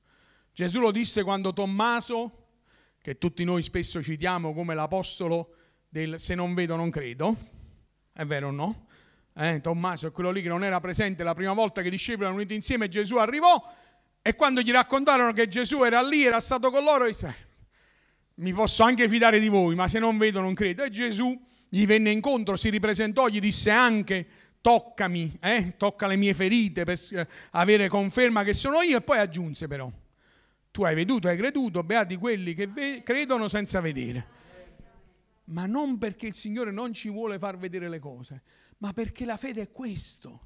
Gesù 0.53 0.79
lo 0.79 0.91
disse 0.91 1.23
quando 1.23 1.51
Tommaso, 1.51 2.49
che 3.01 3.17
tutti 3.17 3.43
noi 3.43 3.63
spesso 3.63 4.03
citiamo 4.03 4.53
come 4.53 4.75
l'apostolo 4.75 5.55
del 5.89 6.19
se 6.19 6.35
non 6.35 6.53
vedo 6.53 6.75
non 6.75 6.91
credo, 6.91 7.35
è 8.13 8.23
vero 8.23 8.49
o 8.49 8.51
no? 8.51 8.85
Eh, 9.39 9.61
Tommaso 9.61 10.07
è 10.07 10.11
quello 10.11 10.31
lì 10.31 10.41
che 10.41 10.47
non 10.47 10.63
era 10.63 10.79
presente 10.79 11.23
la 11.23 11.35
prima 11.35 11.53
volta 11.53 11.81
che 11.81 11.87
i 11.87 11.91
discepoli 11.91 12.23
erano 12.23 12.37
uniti 12.37 12.55
insieme 12.55 12.89
Gesù 12.89 13.17
arrivò 13.17 13.63
e 14.27 14.35
quando 14.35 14.61
gli 14.61 14.71
raccontarono 14.71 15.31
che 15.31 15.47
Gesù 15.47 15.83
era 15.83 16.01
lì, 16.01 16.25
era 16.25 16.39
stato 16.39 16.69
con 16.71 16.83
loro, 16.83 17.05
disse, 17.05 17.47
mi 18.37 18.51
posso 18.51 18.83
anche 18.83 19.07
fidare 19.07 19.39
di 19.39 19.47
voi, 19.47 19.75
ma 19.75 19.87
se 19.87 19.99
non 19.99 20.17
vedo 20.17 20.41
non 20.41 20.53
credo. 20.53 20.83
E 20.83 20.89
Gesù 20.89 21.39
gli 21.69 21.85
venne 21.85 22.11
incontro, 22.11 22.57
si 22.57 22.69
ripresentò, 22.69 23.27
gli 23.27 23.39
disse 23.39 23.71
anche 23.71 24.27
toccami, 24.59 25.37
eh? 25.39 25.75
tocca 25.77 26.07
le 26.07 26.17
mie 26.17 26.33
ferite 26.33 26.83
per 26.83 26.99
eh, 27.11 27.27
avere 27.51 27.87
conferma 27.87 28.43
che 28.43 28.53
sono 28.53 28.81
io 28.81 28.97
e 28.97 29.01
poi 29.01 29.19
aggiunse 29.19 29.67
però, 29.67 29.89
tu 30.71 30.83
hai 30.83 30.93
veduto, 30.93 31.29
hai 31.29 31.37
creduto, 31.37 31.83
beati 31.83 32.17
quelli 32.17 32.53
che 32.53 32.67
ve- 32.67 33.01
credono 33.03 33.47
senza 33.47 33.79
vedere. 33.79 34.35
Ma 35.45 35.65
non 35.65 35.97
perché 35.97 36.27
il 36.27 36.33
Signore 36.33 36.71
non 36.71 36.91
ci 36.91 37.09
vuole 37.09 37.39
far 37.39 37.57
vedere 37.57 37.87
le 37.87 37.99
cose, 37.99 38.41
ma 38.79 38.93
perché 38.93 39.25
la 39.25 39.37
fede 39.37 39.61
è 39.63 39.71
questo. 39.71 40.41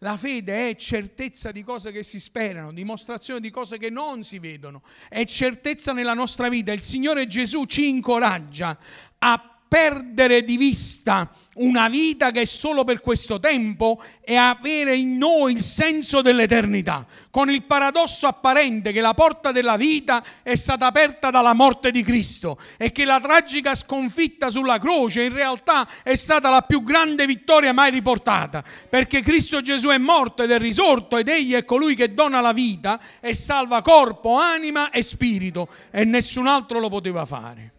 La 0.00 0.16
fede 0.18 0.68
è 0.68 0.76
certezza 0.76 1.52
di 1.52 1.62
cose 1.62 1.90
che 1.90 2.02
si 2.02 2.20
sperano, 2.20 2.70
dimostrazione 2.70 3.40
di 3.40 3.50
cose 3.50 3.78
che 3.78 3.88
non 3.88 4.24
si 4.24 4.38
vedono, 4.38 4.82
è 5.08 5.24
certezza 5.24 5.92
nella 5.92 6.12
nostra 6.12 6.50
vita. 6.50 6.72
Il 6.72 6.82
Signore 6.82 7.26
Gesù 7.26 7.64
ci 7.64 7.88
incoraggia 7.88 8.78
a 9.18 9.55
perdere 9.68 10.44
di 10.44 10.56
vista 10.56 11.30
una 11.56 11.88
vita 11.88 12.30
che 12.30 12.42
è 12.42 12.44
solo 12.44 12.84
per 12.84 13.00
questo 13.00 13.38
tempo 13.38 14.02
e 14.22 14.36
avere 14.36 14.96
in 14.96 15.16
noi 15.16 15.52
il 15.52 15.62
senso 15.62 16.20
dell'eternità, 16.20 17.06
con 17.30 17.50
il 17.50 17.64
paradosso 17.64 18.26
apparente 18.26 18.92
che 18.92 19.00
la 19.00 19.14
porta 19.14 19.52
della 19.52 19.76
vita 19.76 20.22
è 20.42 20.54
stata 20.54 20.86
aperta 20.86 21.30
dalla 21.30 21.54
morte 21.54 21.90
di 21.90 22.02
Cristo 22.02 22.58
e 22.76 22.92
che 22.92 23.04
la 23.04 23.20
tragica 23.20 23.74
sconfitta 23.74 24.50
sulla 24.50 24.78
croce 24.78 25.24
in 25.24 25.32
realtà 25.32 25.88
è 26.02 26.14
stata 26.14 26.50
la 26.50 26.62
più 26.62 26.82
grande 26.82 27.26
vittoria 27.26 27.72
mai 27.72 27.90
riportata, 27.90 28.62
perché 28.88 29.22
Cristo 29.22 29.62
Gesù 29.62 29.88
è 29.88 29.98
morto 29.98 30.42
ed 30.42 30.50
è 30.50 30.58
risorto 30.58 31.16
ed 31.16 31.28
egli 31.28 31.54
è 31.54 31.64
colui 31.64 31.94
che 31.94 32.12
dona 32.12 32.40
la 32.40 32.52
vita 32.52 33.00
e 33.20 33.34
salva 33.34 33.82
corpo, 33.82 34.36
anima 34.36 34.90
e 34.90 35.02
spirito 35.02 35.68
e 35.90 36.04
nessun 36.04 36.46
altro 36.46 36.78
lo 36.80 36.88
poteva 36.88 37.24
fare. 37.24 37.75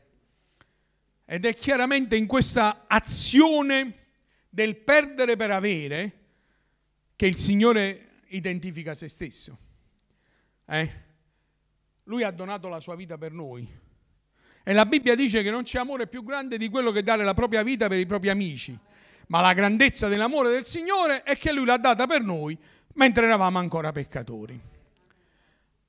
Ed 1.30 1.44
è 1.44 1.54
chiaramente 1.54 2.16
in 2.16 2.26
questa 2.26 2.86
azione 2.88 4.06
del 4.48 4.78
perdere 4.78 5.36
per 5.36 5.52
avere 5.52 6.12
che 7.18 7.26
il 7.26 7.36
Signore 7.36 8.22
identifica 8.28 8.96
se 8.96 9.10
stesso. 9.10 9.58
Eh? 10.66 10.90
Lui 12.04 12.24
ha 12.24 12.32
donato 12.32 12.70
la 12.70 12.80
sua 12.80 12.96
vita 12.96 13.18
per 13.18 13.34
noi. 13.34 13.68
E 14.64 14.72
la 14.72 14.86
Bibbia 14.86 15.16
dice 15.16 15.44
che 15.44 15.52
non 15.52 15.64
c'è 15.64 15.80
amore 15.80 16.08
più 16.08 16.24
grande 16.24 16.58
di 16.58 16.70
quello 16.70 16.92
che 16.92 17.04
dare 17.04 17.26
la 17.26 17.34
propria 17.34 17.62
vita 17.62 17.90
per 17.90 18.00
i 18.00 18.06
propri 18.06 18.30
amici. 18.30 18.80
Ma 19.28 19.42
la 19.42 19.52
grandezza 19.52 20.08
dell'amore 20.08 20.50
del 20.50 20.66
Signore 20.66 21.24
è 21.24 21.38
che 21.38 21.52
Lui 21.52 21.66
l'ha 21.66 21.78
data 21.78 22.08
per 22.08 22.22
noi 22.22 22.58
mentre 22.94 23.26
eravamo 23.26 23.60
ancora 23.60 23.92
peccatori. 23.92 24.58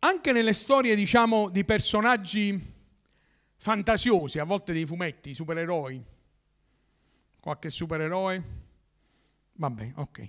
Anche 0.00 0.32
nelle 0.32 0.52
storie, 0.52 0.96
diciamo, 0.96 1.48
di 1.48 1.64
personaggi 1.64 2.76
fantasiosi, 3.58 4.38
a 4.38 4.44
volte 4.44 4.72
dei 4.72 4.86
fumetti, 4.86 5.34
supereroi. 5.34 6.02
Qualche 7.40 7.70
supereroe? 7.70 8.42
Vabbè, 9.52 9.92
ok. 9.96 10.28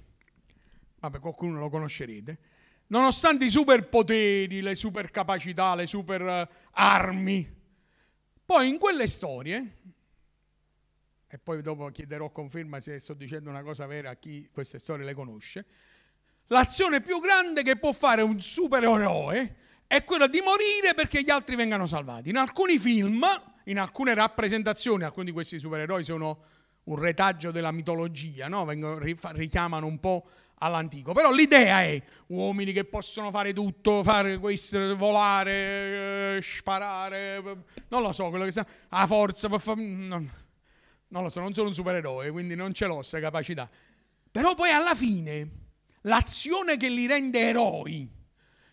Vabbè, 0.99 1.19
qualcuno 1.19 1.59
lo 1.59 1.69
conoscerete. 1.69 2.39
Nonostante 2.87 3.45
i 3.45 3.49
superpoteri, 3.49 4.61
le 4.61 4.73
supercapacità, 4.73 5.75
le 5.75 5.85
super 5.85 6.21
eh, 6.21 6.49
armi, 6.71 7.57
poi 8.43 8.67
in 8.67 8.79
quelle 8.79 9.05
storie, 9.05 9.77
e 11.27 11.37
poi 11.37 11.61
dopo 11.61 11.87
chiederò 11.89 12.31
conferma 12.31 12.79
se 12.79 12.99
sto 12.99 13.13
dicendo 13.13 13.51
una 13.51 13.61
cosa 13.61 13.85
vera 13.85 14.09
a 14.09 14.15
chi 14.15 14.49
queste 14.51 14.79
storie 14.79 15.05
le 15.05 15.13
conosce, 15.13 15.65
l'azione 16.47 17.01
più 17.01 17.19
grande 17.19 17.61
che 17.61 17.77
può 17.77 17.93
fare 17.93 18.23
un 18.23 18.39
supereroe 18.41 19.55
è 19.89 20.03
quella 20.03 20.27
di 20.27 20.39
morire 20.41 20.93
perché 20.93 21.23
gli 21.23 21.31
altri 21.31 21.55
vengano 21.55 21.87
salvati. 21.87 22.29
In 22.29 22.37
alcuni 22.37 22.77
film, 22.77 23.25
in 23.63 23.79
alcune 23.79 24.13
rappresentazioni, 24.13 25.03
alcuni 25.03 25.25
di 25.25 25.31
questi 25.31 25.59
supereroi 25.59 26.03
sono 26.03 26.43
un 26.83 26.95
retaggio 26.95 27.49
della 27.49 27.71
mitologia, 27.71 28.47
no? 28.47 28.65
Vengono, 28.65 28.99
richiamano 28.99 29.87
un 29.87 29.99
po' 29.99 30.27
all'antico. 30.59 31.13
Però 31.13 31.31
l'idea 31.31 31.81
è 31.81 31.99
uomini 32.27 32.71
che 32.71 32.83
possono 32.83 33.31
fare 33.31 33.51
tutto, 33.51 34.03
fare 34.03 34.37
questo, 34.37 34.95
volare, 34.95 36.37
eh, 36.37 36.41
sparare, 36.43 37.41
non 37.87 38.03
lo 38.03 38.13
so, 38.13 38.29
quello 38.29 38.45
che 38.45 38.51
sa, 38.51 38.63
a 38.89 39.07
forza, 39.07 39.47
non, 39.47 40.31
non 41.07 41.23
lo 41.23 41.29
so, 41.29 41.39
non 41.39 41.51
sono 41.51 41.69
un 41.69 41.73
supereroe, 41.73 42.29
quindi 42.29 42.53
non 42.53 42.75
ce 42.75 42.85
l'ho 42.85 42.97
questa 42.97 43.19
capacità. 43.19 43.67
Però 44.29 44.53
poi 44.53 44.69
alla 44.69 44.93
fine 44.93 45.49
l'azione 46.01 46.77
che 46.77 46.89
li 46.89 47.07
rende 47.07 47.39
eroi 47.39 48.17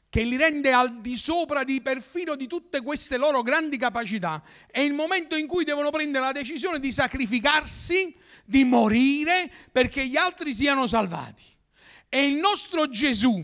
che 0.08 0.22
li 0.22 0.36
rende 0.36 0.72
al 0.72 1.00
di 1.00 1.16
sopra 1.16 1.64
di 1.64 1.80
perfino 1.82 2.36
di 2.36 2.46
tutte 2.46 2.80
queste 2.80 3.16
loro 3.16 3.42
grandi 3.42 3.76
capacità. 3.76 4.42
È 4.70 4.80
il 4.80 4.94
momento 4.94 5.36
in 5.36 5.46
cui 5.46 5.64
devono 5.64 5.90
prendere 5.90 6.24
la 6.24 6.32
decisione 6.32 6.78
di 6.78 6.92
sacrificarsi, 6.92 8.14
di 8.44 8.64
morire 8.64 9.50
perché 9.72 10.06
gli 10.06 10.16
altri 10.16 10.54
siano 10.54 10.86
salvati. 10.86 11.42
E 12.08 12.26
il 12.26 12.36
nostro 12.36 12.88
Gesù, 12.88 13.38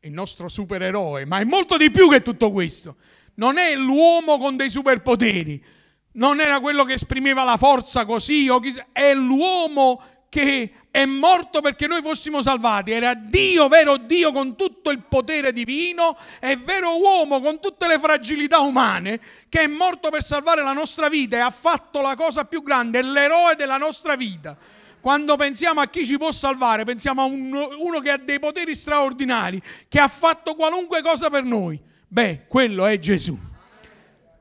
il 0.00 0.12
nostro 0.12 0.48
supereroe, 0.48 1.24
ma 1.24 1.40
è 1.40 1.44
molto 1.44 1.76
di 1.76 1.90
più 1.90 2.08
che 2.10 2.22
tutto 2.22 2.52
questo. 2.52 2.96
Non 3.34 3.58
è 3.58 3.74
l'uomo 3.74 4.38
con 4.38 4.56
dei 4.56 4.70
superpoteri, 4.70 5.64
non 6.12 6.40
era 6.40 6.60
quello 6.60 6.84
che 6.84 6.94
esprimeva 6.94 7.44
la 7.44 7.56
forza 7.56 8.04
così, 8.04 8.48
è 8.92 9.14
l'uomo 9.14 10.02
che 10.28 10.72
è 10.90 11.04
morto 11.06 11.60
perché 11.60 11.86
noi 11.86 12.02
fossimo 12.02 12.42
salvati, 12.42 12.90
era 12.90 13.14
Dio, 13.14 13.68
vero 13.68 13.96
Dio 13.96 14.32
con 14.32 14.56
tutto 14.56 14.90
il 14.90 15.02
potere 15.02 15.52
divino 15.52 16.16
e 16.40 16.56
vero 16.56 16.98
uomo 16.98 17.40
con 17.40 17.60
tutte 17.60 17.86
le 17.86 17.98
fragilità 17.98 18.58
umane, 18.60 19.20
che 19.48 19.60
è 19.60 19.66
morto 19.66 20.10
per 20.10 20.22
salvare 20.22 20.62
la 20.62 20.72
nostra 20.72 21.08
vita 21.08 21.36
e 21.36 21.40
ha 21.40 21.50
fatto 21.50 22.00
la 22.00 22.16
cosa 22.16 22.44
più 22.44 22.62
grande, 22.62 22.98
è 22.98 23.02
l'eroe 23.02 23.54
della 23.54 23.76
nostra 23.76 24.16
vita. 24.16 24.56
Quando 25.00 25.36
pensiamo 25.36 25.80
a 25.80 25.86
chi 25.86 26.04
ci 26.04 26.18
può 26.18 26.32
salvare, 26.32 26.84
pensiamo 26.84 27.22
a 27.22 27.24
uno, 27.24 27.68
uno 27.78 28.00
che 28.00 28.10
ha 28.10 28.18
dei 28.18 28.40
poteri 28.40 28.74
straordinari, 28.74 29.62
che 29.88 30.00
ha 30.00 30.08
fatto 30.08 30.54
qualunque 30.54 31.00
cosa 31.02 31.30
per 31.30 31.44
noi. 31.44 31.80
Beh, 32.08 32.46
quello 32.48 32.84
è 32.86 32.98
Gesù, 32.98 33.38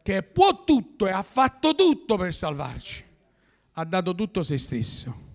che 0.02 0.24
può 0.24 0.64
tutto 0.64 1.06
e 1.06 1.12
ha 1.12 1.22
fatto 1.22 1.76
tutto 1.76 2.18
per 2.18 2.34
salvarci. 2.34 3.06
Ha 3.74 3.86
dato 3.86 4.16
tutto 4.16 4.42
se 4.42 4.58
stesso. 4.58 5.26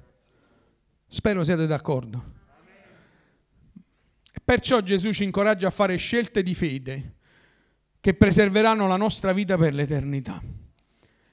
Spero 1.12 1.44
siate 1.44 1.66
d'accordo. 1.66 2.24
Perciò 4.42 4.80
Gesù 4.80 5.12
ci 5.12 5.24
incoraggia 5.24 5.66
a 5.66 5.70
fare 5.70 5.96
scelte 5.96 6.42
di 6.42 6.54
fede 6.54 7.16
che 8.00 8.14
preserveranno 8.14 8.86
la 8.86 8.96
nostra 8.96 9.34
vita 9.34 9.58
per 9.58 9.74
l'eternità. 9.74 10.42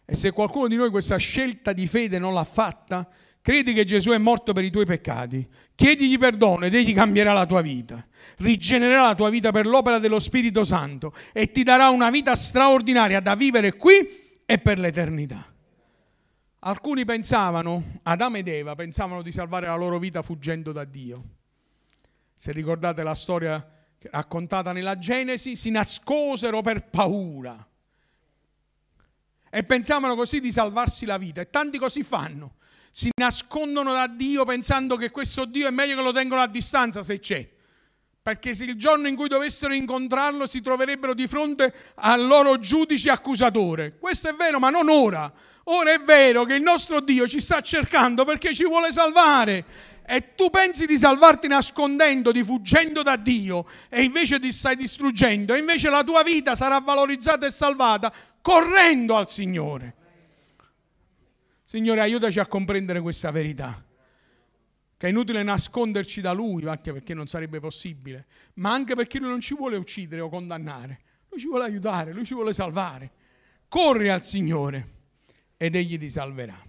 E 0.03 0.15
se 0.17 0.31
qualcuno 0.31 0.67
di 0.67 0.75
noi 0.75 0.89
questa 0.89 1.15
scelta 1.15 1.71
di 1.71 1.87
fede 1.87 2.19
non 2.19 2.33
l'ha 2.33 2.43
fatta, 2.43 3.07
credi 3.41 3.71
che 3.71 3.85
Gesù 3.85 4.09
è 4.11 4.17
morto 4.17 4.51
per 4.51 4.65
i 4.65 4.69
tuoi 4.69 4.85
peccati, 4.85 5.47
chiedigli 5.73 6.17
perdono 6.17 6.65
ed 6.65 6.75
egli 6.75 6.93
cambierà 6.93 7.31
la 7.31 7.45
tua 7.45 7.61
vita, 7.61 8.05
rigenererà 8.39 9.03
la 9.03 9.15
tua 9.15 9.29
vita 9.29 9.51
per 9.51 9.65
l'opera 9.65 9.97
dello 9.97 10.19
Spirito 10.19 10.65
Santo 10.65 11.13
e 11.31 11.51
ti 11.51 11.63
darà 11.63 11.87
una 11.87 12.09
vita 12.09 12.35
straordinaria 12.35 13.21
da 13.21 13.33
vivere 13.33 13.77
qui 13.77 14.41
e 14.45 14.57
per 14.57 14.77
l'eternità. 14.77 15.48
Alcuni 16.61 17.05
pensavano, 17.05 18.01
Adamo 18.03 18.37
ed 18.37 18.49
Eva 18.49 18.75
pensavano 18.75 19.21
di 19.21 19.31
salvare 19.31 19.67
la 19.67 19.77
loro 19.77 19.97
vita 19.97 20.21
fuggendo 20.21 20.73
da 20.73 20.83
Dio. 20.83 21.23
Se 22.33 22.51
ricordate 22.51 23.01
la 23.01 23.15
storia 23.15 23.65
raccontata 24.11 24.73
nella 24.73 24.97
Genesi, 24.97 25.55
si 25.55 25.69
nascosero 25.69 26.61
per 26.61 26.89
paura 26.89 27.65
e 29.49 29.63
pensavano 29.63 30.15
così 30.15 30.41
di 30.41 30.51
salvarsi 30.51 31.05
la 31.05 31.17
vita 31.17 31.39
e 31.39 31.49
tanti 31.49 31.77
così 31.77 32.03
fanno. 32.03 32.55
Si 32.91 33.09
nascondono 33.17 33.93
da 33.93 34.07
Dio 34.07 34.43
pensando 34.43 34.97
che 34.97 35.11
questo 35.11 35.45
Dio 35.45 35.67
è 35.67 35.71
meglio 35.71 35.95
che 35.95 36.03
lo 36.03 36.11
tengono 36.11 36.41
a 36.41 36.47
distanza 36.47 37.03
se 37.03 37.19
c'è. 37.19 37.49
Perché 38.29 38.53
se 38.53 38.65
il 38.65 38.75
giorno 38.75 39.07
in 39.07 39.15
cui 39.15 39.27
dovessero 39.27 39.73
incontrarlo 39.73 40.45
si 40.45 40.61
troverebbero 40.61 41.15
di 41.15 41.25
fronte 41.25 41.73
al 41.95 42.27
loro 42.27 42.59
giudice 42.59 43.09
accusatore. 43.09 43.97
Questo 43.97 44.29
è 44.29 44.33
vero, 44.33 44.59
ma 44.59 44.69
non 44.69 44.87
ora. 44.87 45.33
Ora 45.63 45.93
è 45.93 45.97
vero 45.97 46.43
che 46.43 46.53
il 46.53 46.61
nostro 46.61 46.99
Dio 46.99 47.27
ci 47.27 47.41
sta 47.41 47.61
cercando 47.61 48.25
perché 48.25 48.53
ci 48.53 48.65
vuole 48.65 48.91
salvare. 48.91 49.65
E 50.05 50.35
tu 50.35 50.51
pensi 50.51 50.85
di 50.85 50.95
salvarti 50.95 51.47
nascondendoti, 51.47 52.43
fuggendo 52.43 53.01
da 53.01 53.15
Dio, 53.15 53.65
e 53.89 54.03
invece 54.03 54.39
ti 54.39 54.51
stai 54.51 54.75
distruggendo, 54.75 55.55
e 55.55 55.57
invece 55.57 55.89
la 55.89 56.03
tua 56.03 56.21
vita 56.21 56.55
sarà 56.55 56.79
valorizzata 56.79 57.47
e 57.47 57.51
salvata 57.51 58.13
correndo 58.41 59.17
al 59.17 59.27
Signore. 59.27 59.95
Signore, 61.65 62.01
aiutaci 62.01 62.39
a 62.39 62.45
comprendere 62.45 63.01
questa 63.01 63.31
verità 63.31 63.88
che 64.99 65.07
è 65.07 65.11
inutile 65.11 65.43
nasconderci 65.43 66.19
da 66.19 66.33
lui, 66.33 66.65
anche 66.65 66.91
perché 66.91 67.13
non 67.13 67.25
sarebbe 67.25 67.61
possibile, 67.61 68.25
ma 68.55 68.73
anche 68.73 68.95
perché 68.95 69.17
lui 69.17 69.29
non 69.29 69.39
ci 69.39 69.55
vuole 69.55 69.77
uccidere 69.77 70.19
o 70.19 70.27
condannare, 70.27 70.99
lui 71.29 71.39
ci 71.39 71.47
vuole 71.47 71.63
aiutare, 71.63 72.11
lui 72.11 72.25
ci 72.25 72.33
vuole 72.33 72.51
salvare. 72.51 73.09
Corri 73.69 74.09
al 74.09 74.25
Signore 74.25 74.89
ed 75.55 75.75
egli 75.75 75.97
ti 75.97 76.09
salverà. 76.09 76.61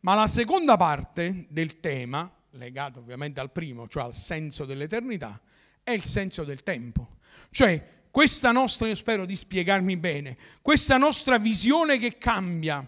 Ma 0.00 0.14
la 0.16 0.26
seconda 0.26 0.76
parte 0.76 1.46
del 1.48 1.78
tema, 1.78 2.28
legato 2.50 2.98
ovviamente 2.98 3.38
al 3.38 3.52
primo, 3.52 3.86
cioè 3.86 4.02
al 4.02 4.16
senso 4.16 4.64
dell'eternità, 4.64 5.40
è 5.84 5.92
il 5.92 6.02
senso 6.02 6.42
del 6.42 6.64
tempo. 6.64 7.18
Cioè 7.52 7.88
questa 8.10 8.50
nostra, 8.50 8.88
io 8.88 8.96
spero 8.96 9.24
di 9.24 9.36
spiegarmi 9.36 9.96
bene, 9.96 10.36
questa 10.60 10.96
nostra 10.96 11.38
visione 11.38 11.98
che 11.98 12.18
cambia, 12.18 12.84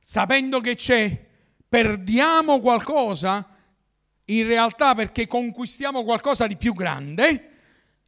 sapendo 0.00 0.60
che 0.60 0.74
c'è, 0.74 1.26
perdiamo 1.68 2.60
qualcosa, 2.60 3.56
in 4.30 4.46
realtà 4.46 4.94
perché 4.94 5.26
conquistiamo 5.26 6.04
qualcosa 6.04 6.46
di 6.46 6.56
più 6.56 6.74
grande, 6.74 7.50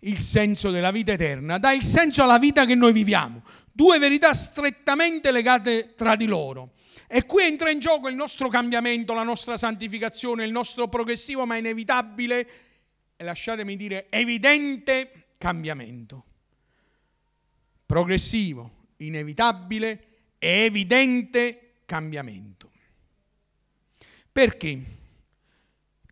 il 0.00 0.18
senso 0.18 0.70
della 0.70 0.90
vita 0.90 1.12
eterna, 1.12 1.58
dà 1.58 1.72
il 1.72 1.82
senso 1.82 2.22
alla 2.22 2.38
vita 2.38 2.64
che 2.64 2.74
noi 2.74 2.92
viviamo. 2.92 3.42
Due 3.72 3.98
verità 3.98 4.34
strettamente 4.34 5.30
legate 5.30 5.94
tra 5.94 6.16
di 6.16 6.26
loro. 6.26 6.72
E 7.06 7.26
qui 7.26 7.44
entra 7.44 7.70
in 7.70 7.80
gioco 7.80 8.08
il 8.08 8.14
nostro 8.14 8.48
cambiamento, 8.48 9.14
la 9.14 9.22
nostra 9.22 9.56
santificazione, 9.56 10.44
il 10.44 10.52
nostro 10.52 10.88
progressivo 10.88 11.44
ma 11.44 11.56
inevitabile, 11.56 12.48
e 13.16 13.24
lasciatemi 13.24 13.76
dire, 13.76 14.06
evidente 14.10 15.34
cambiamento. 15.38 16.24
Progressivo, 17.84 18.88
inevitabile 18.98 20.04
e 20.38 20.48
evidente 20.64 21.72
cambiamento. 21.84 22.70
Perché? 24.30 24.98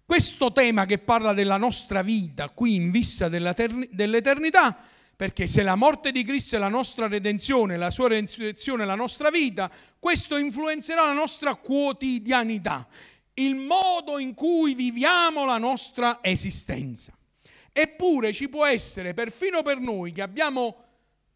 Questo 0.08 0.52
tema 0.52 0.86
che 0.86 0.96
parla 0.96 1.34
della 1.34 1.58
nostra 1.58 2.00
vita 2.00 2.48
qui 2.48 2.76
in 2.76 2.90
vista 2.90 3.28
dell'eternità, 3.28 4.74
perché 5.14 5.46
se 5.46 5.62
la 5.62 5.74
morte 5.74 6.12
di 6.12 6.24
Cristo 6.24 6.56
è 6.56 6.58
la 6.58 6.70
nostra 6.70 7.08
redenzione, 7.08 7.76
la 7.76 7.90
sua 7.90 8.08
redenzione 8.08 8.84
è 8.84 8.86
la 8.86 8.94
nostra 8.94 9.28
vita, 9.28 9.70
questo 9.98 10.38
influenzerà 10.38 11.04
la 11.04 11.12
nostra 11.12 11.56
quotidianità, 11.56 12.88
il 13.34 13.56
modo 13.56 14.18
in 14.18 14.32
cui 14.32 14.74
viviamo 14.74 15.44
la 15.44 15.58
nostra 15.58 16.20
esistenza. 16.22 17.12
Eppure 17.70 18.32
ci 18.32 18.48
può 18.48 18.64
essere, 18.64 19.12
perfino 19.12 19.60
per 19.60 19.78
noi 19.78 20.12
che 20.12 20.22
abbiamo 20.22 20.84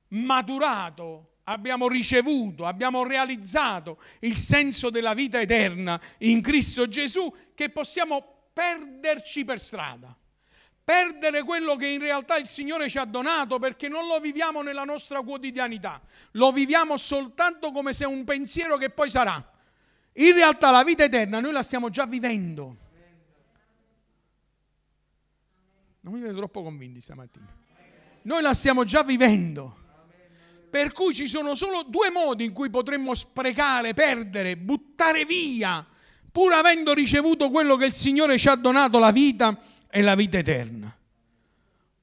maturato, 0.08 1.40
abbiamo 1.44 1.88
ricevuto, 1.88 2.64
abbiamo 2.64 3.04
realizzato 3.04 4.00
il 4.20 4.38
senso 4.38 4.88
della 4.88 5.12
vita 5.12 5.42
eterna 5.42 6.00
in 6.20 6.40
Cristo 6.40 6.88
Gesù, 6.88 7.30
che 7.54 7.68
possiamo 7.68 8.31
perderci 8.52 9.44
per 9.44 9.60
strada, 9.60 10.16
perdere 10.84 11.42
quello 11.42 11.76
che 11.76 11.86
in 11.86 12.00
realtà 12.00 12.36
il 12.36 12.46
Signore 12.46 12.88
ci 12.88 12.98
ha 12.98 13.04
donato 13.04 13.58
perché 13.58 13.88
non 13.88 14.06
lo 14.06 14.18
viviamo 14.20 14.62
nella 14.62 14.84
nostra 14.84 15.22
quotidianità, 15.22 16.00
lo 16.32 16.52
viviamo 16.52 16.96
soltanto 16.96 17.70
come 17.70 17.92
se 17.92 18.04
un 18.04 18.24
pensiero 18.24 18.76
che 18.76 18.90
poi 18.90 19.08
sarà. 19.08 19.50
In 20.14 20.34
realtà 20.34 20.70
la 20.70 20.84
vita 20.84 21.04
eterna 21.04 21.40
noi 21.40 21.52
la 21.52 21.62
stiamo 21.62 21.88
già 21.88 22.04
vivendo. 22.04 22.76
Non 26.00 26.14
mi 26.14 26.20
vedo 26.20 26.36
troppo 26.36 26.62
convinti 26.62 27.00
stamattina. 27.00 27.46
Noi 28.22 28.42
la 28.42 28.54
stiamo 28.54 28.84
già 28.84 29.02
vivendo. 29.02 29.78
Per 30.68 30.92
cui 30.92 31.14
ci 31.14 31.28
sono 31.28 31.54
solo 31.54 31.84
due 31.84 32.10
modi 32.10 32.44
in 32.44 32.52
cui 32.52 32.70
potremmo 32.70 33.14
sprecare, 33.14 33.94
perdere, 33.94 34.56
buttare 34.56 35.24
via 35.24 35.86
pur 36.32 36.52
avendo 36.54 36.94
ricevuto 36.94 37.50
quello 37.50 37.76
che 37.76 37.84
il 37.84 37.92
Signore 37.92 38.38
ci 38.38 38.48
ha 38.48 38.56
donato, 38.56 38.98
la 38.98 39.12
vita 39.12 39.60
e 39.88 40.00
la 40.00 40.14
vita 40.14 40.38
eterna. 40.38 40.96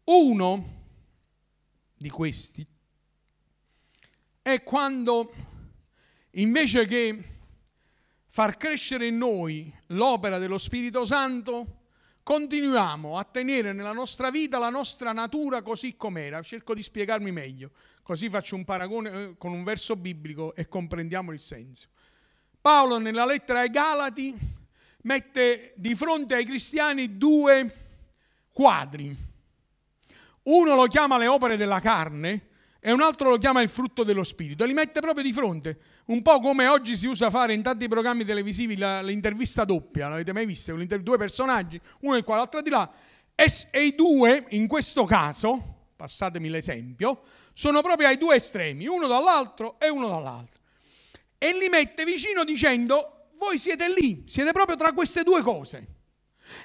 Uno 0.06 0.78
di 1.98 2.10
questi 2.10 2.65
è 4.42 4.63
quando 4.63 5.34
invece 6.32 6.86
che 6.86 7.24
far 8.28 8.58
crescere 8.58 9.08
in 9.08 9.18
noi 9.18 9.74
l'opera 9.88 10.38
dello 10.38 10.58
Spirito 10.58 11.06
Santo, 11.06 11.78
continuiamo 12.24 13.18
a 13.18 13.24
tenere 13.24 13.74
nella 13.74 13.92
nostra 13.92 14.30
vita 14.30 14.60
la 14.60 14.70
nostra 14.70 15.12
natura 15.12 15.63
così 15.63 15.96
com'era. 15.96 16.42
Cerco 16.44 16.76
di 16.76 16.84
spiegarmi 16.84 17.32
meglio, 17.32 17.72
così 18.04 18.30
faccio 18.30 18.56
un 18.56 18.63
paragone 18.63 19.10
eh, 19.12 19.38
con 19.38 19.52
un 19.52 19.63
verso 19.63 19.96
biblico 19.96 20.54
e 20.54 20.68
comprendiamo 20.68 21.32
il 21.32 21.39
senso. 21.39 21.89
Paolo 22.62 22.98
nella 22.98 23.26
lettera 23.26 23.62
ai 23.62 23.69
Galati 23.69 24.38
mette 25.04 25.74
di 25.78 25.95
fronte 25.95 26.36
ai 26.36 26.43
cristiani 26.43 27.17
due 27.17 27.74
quadri. 28.52 29.15
Uno 30.43 30.76
lo 30.76 30.86
chiama 30.88 31.17
le 31.17 31.28
opere 31.28 31.56
della 31.56 31.80
carne 31.80 32.48
e 32.82 32.91
un 32.91 33.02
altro 33.02 33.30
lo 33.30 33.38
chiama 33.38 33.62
il 33.62 33.69
frutto 33.69 34.04
dello 34.04 34.26
spirito. 34.26 34.65
Li 34.65 34.74
mette 34.74 35.00
proprio 35.00 35.24
di 35.24 35.32
fronte, 35.32 35.80
un 36.08 36.22
po' 36.22 36.39
come 36.39 36.67
oggi 36.67 36.98
si 36.98 37.08
usa 37.08 37.30
fare 37.30 37.54
in 37.54 37.62
tanti 37.62 37.88
programmi 37.88 38.26
televisivi 38.26 38.76
la, 38.76 39.02
l'intervista 39.02 39.63
doppia. 39.63 40.10
L'avete 40.10 40.34
mai 40.34 40.45
vista? 40.45 40.74
Due 40.74 41.17
personaggi, 41.17 41.80
uno 42.02 42.15
di 42.15 42.24
qua, 42.24 42.36
l'altro 42.36 42.62
di 42.62 42.69
là. 42.69 42.89
E, 43.36 43.45
e 43.72 43.86
i 43.86 43.95
due, 43.95 44.48
in 44.50 44.67
questo 44.67 45.06
caso, 45.06 45.91
passatemi 45.95 46.50
l'esempio, 46.50 47.22
sono 47.54 47.82
proprio 47.82 48.08
ai 48.08 48.17
due 48.17 48.36
estremi, 48.36 48.86
uno 48.86 49.08
dall'altro 49.08 49.80
e 49.80 49.88
uno 49.88 50.10
dall'altro 50.10 50.59
e 51.39 51.58
li 51.58 51.69
mette 51.69 52.06
vicino 52.06 52.43
dicendo 52.43 53.32
voi 53.38 53.58
siete 53.58 53.91
lì, 53.91 54.25
siete 54.28 54.52
proprio 54.52 54.75
tra 54.75 54.93
queste 54.93 55.23
due 55.23 55.41
cose. 55.41 55.95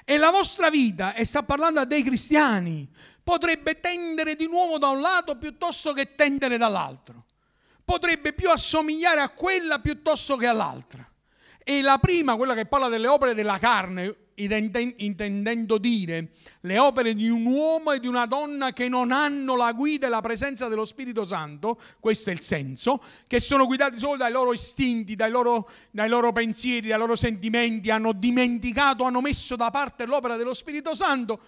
E 0.03 0.17
la 0.17 0.29
vostra 0.29 0.69
vita, 0.69 1.13
e 1.13 1.25
sta 1.25 1.41
parlando 1.41 1.79
a 1.79 1.85
dei 1.85 2.03
cristiani, 2.03 2.87
potrebbe 3.23 3.79
tendere 3.79 4.35
di 4.35 4.47
nuovo 4.47 4.77
da 4.77 4.89
un 4.89 4.99
lato 4.99 5.37
piuttosto 5.37 5.93
che 5.93 6.15
tendere 6.15 6.57
dall'altro. 6.57 7.25
Potrebbe 7.83 8.33
più 8.33 8.49
assomigliare 8.49 9.21
a 9.21 9.29
quella 9.29 9.79
piuttosto 9.79 10.35
che 10.35 10.47
all'altra. 10.47 11.09
E 11.63 11.81
la 11.81 11.97
prima, 11.97 12.35
quella 12.35 12.55
che 12.55 12.65
parla 12.65 12.89
delle 12.89 13.07
opere 13.07 13.33
della 13.33 13.57
carne, 13.57 14.24
intendendo 14.37 15.77
dire 15.77 16.31
le 16.61 16.77
opere 16.77 17.13
di 17.13 17.29
un 17.29 17.45
uomo 17.45 17.93
e 17.93 17.99
di 17.99 18.07
una 18.07 18.25
donna 18.25 18.73
che 18.73 18.89
non 18.89 19.11
hanno 19.11 19.55
la 19.55 19.71
guida 19.71 20.07
e 20.07 20.09
la 20.09 20.21
presenza 20.21 20.67
dello 20.67 20.83
Spirito 20.83 21.25
Santo, 21.25 21.79
questo 21.99 22.29
è 22.29 22.33
il 22.33 22.41
senso, 22.41 23.01
che 23.27 23.39
sono 23.39 23.65
guidati 23.65 23.97
solo 23.97 24.17
dai 24.17 24.31
loro 24.31 24.51
istinti, 24.51 25.15
dai 25.15 25.31
loro, 25.31 25.69
dai 25.91 26.09
loro 26.09 26.31
pensieri, 26.33 26.89
dai 26.89 26.97
loro 26.97 27.15
sentimenti, 27.15 27.89
hanno 27.91 28.11
dimenticato, 28.11 29.05
hanno 29.05 29.21
messo 29.21 29.55
da 29.55 29.71
parte 29.71 30.05
l'opera 30.05 30.35
dello 30.35 30.53
Spirito 30.53 30.93
Santo 30.95 31.39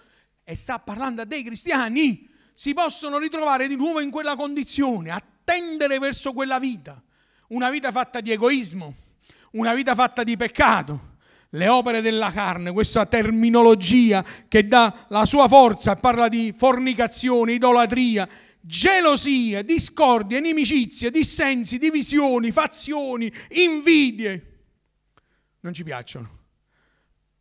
e 0.42 0.56
sta 0.56 0.78
parlando 0.78 1.22
a 1.22 1.24
dei 1.26 1.42
cristiani, 1.42 2.26
si 2.54 2.72
possono 2.72 3.18
ritrovare 3.18 3.68
di 3.68 3.76
nuovo 3.76 4.00
in 4.00 4.10
quella 4.10 4.34
condizione, 4.34 5.10
a 5.10 5.22
tendere 5.44 5.98
verso 5.98 6.32
quella 6.32 6.58
vita, 6.58 7.00
una 7.48 7.68
vita 7.70 7.92
fatta 7.92 8.20
di 8.20 8.32
egoismo, 8.32 8.94
una 9.52 9.74
vita 9.74 9.94
fatta 9.94 10.22
di 10.24 10.36
peccato 10.36 11.16
le 11.50 11.68
opere 11.68 12.00
della 12.00 12.30
carne, 12.30 12.72
questa 12.72 13.06
terminologia 13.06 14.24
che 14.48 14.66
dà 14.66 15.06
la 15.08 15.24
sua 15.24 15.48
forza, 15.48 15.96
parla 15.96 16.28
di 16.28 16.54
fornicazione, 16.56 17.52
idolatria, 17.52 18.28
gelosia, 18.60 19.62
discordia, 19.62 20.38
inimicizia, 20.38 21.10
dissensi, 21.10 21.78
divisioni, 21.78 22.50
fazioni, 22.50 23.32
invidie. 23.50 24.44
Non 25.60 25.72
ci 25.72 25.84
piacciono. 25.84 26.36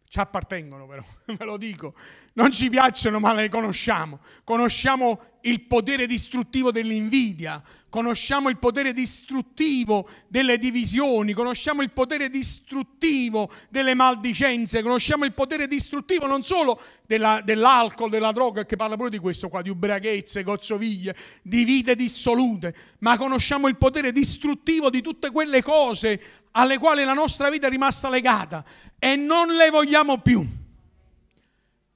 Ci 0.07 0.19
appartengono 0.19 0.87
però, 0.87 1.03
ve 1.37 1.45
lo 1.45 1.57
dico. 1.57 1.93
Non 2.37 2.51
ci 2.51 2.69
piacciono 2.69 3.19
ma 3.19 3.33
le 3.33 3.49
conosciamo. 3.49 4.19
Conosciamo 4.43 5.19
il 5.41 5.63
potere 5.63 6.05
distruttivo 6.05 6.71
dell'invidia, 6.71 7.63
conosciamo 7.89 8.49
il 8.49 8.59
potere 8.59 8.93
distruttivo 8.93 10.07
delle 10.27 10.59
divisioni, 10.59 11.33
conosciamo 11.33 11.81
il 11.81 11.91
potere 11.91 12.29
distruttivo 12.29 13.49
delle 13.69 13.95
maldicenze, 13.95 14.83
conosciamo 14.83 15.25
il 15.25 15.33
potere 15.33 15.67
distruttivo 15.67 16.27
non 16.27 16.43
solo 16.43 16.79
della, 17.07 17.41
dell'alcol, 17.43 18.11
della 18.11 18.31
droga, 18.31 18.65
che 18.65 18.75
parla 18.75 18.97
pure 18.97 19.09
di 19.09 19.17
questo 19.17 19.49
qua, 19.49 19.63
di 19.63 19.69
ubriachezze, 19.69 20.43
gozzoviglie, 20.43 21.15
di 21.41 21.63
vite 21.63 21.95
dissolute, 21.95 22.75
ma 22.99 23.17
conosciamo 23.17 23.67
il 23.67 23.77
potere 23.77 24.11
distruttivo 24.11 24.91
di 24.91 25.01
tutte 25.01 25.31
quelle 25.31 25.63
cose 25.63 26.21
alle 26.51 26.77
quali 26.77 27.03
la 27.03 27.13
nostra 27.13 27.49
vita 27.49 27.65
è 27.65 27.69
rimasta 27.71 28.09
legata 28.09 28.63
e 28.99 29.15
non 29.15 29.47
le 29.47 29.71
vogliamo 29.71 30.19
più. 30.19 30.65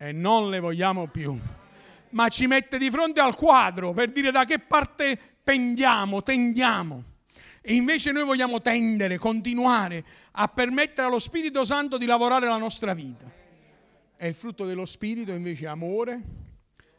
E 0.01 0.11
non 0.11 0.49
le 0.49 0.59
vogliamo 0.59 1.05
più 1.05 1.39
ma 2.11 2.27
ci 2.29 2.47
mette 2.47 2.77
di 2.77 2.89
fronte 2.89 3.19
al 3.19 3.35
quadro 3.35 3.93
per 3.93 4.11
dire 4.11 4.31
da 4.31 4.45
che 4.45 4.59
parte 4.59 5.17
pendiamo, 5.43 6.23
tendiamo. 6.23 7.03
E 7.61 7.75
invece 7.75 8.11
noi 8.11 8.23
vogliamo 8.23 8.59
tendere, 8.61 9.17
continuare 9.17 10.03
a 10.31 10.47
permettere 10.47 11.07
allo 11.07 11.19
Spirito 11.19 11.63
Santo 11.63 11.97
di 11.97 12.05
lavorare 12.05 12.47
la 12.47 12.57
nostra 12.57 12.93
vita. 12.93 13.29
E 14.17 14.27
il 14.27 14.33
frutto 14.33 14.65
dello 14.65 14.85
Spirito 14.85 15.31
invece 15.31 15.65
è 15.65 15.69
amore, 15.69 16.21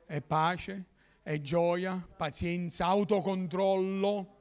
è 0.07 0.21
pace, 0.21 0.85
è 1.23 1.41
gioia, 1.41 2.07
pazienza, 2.17 2.87
autocontrollo, 2.87 4.37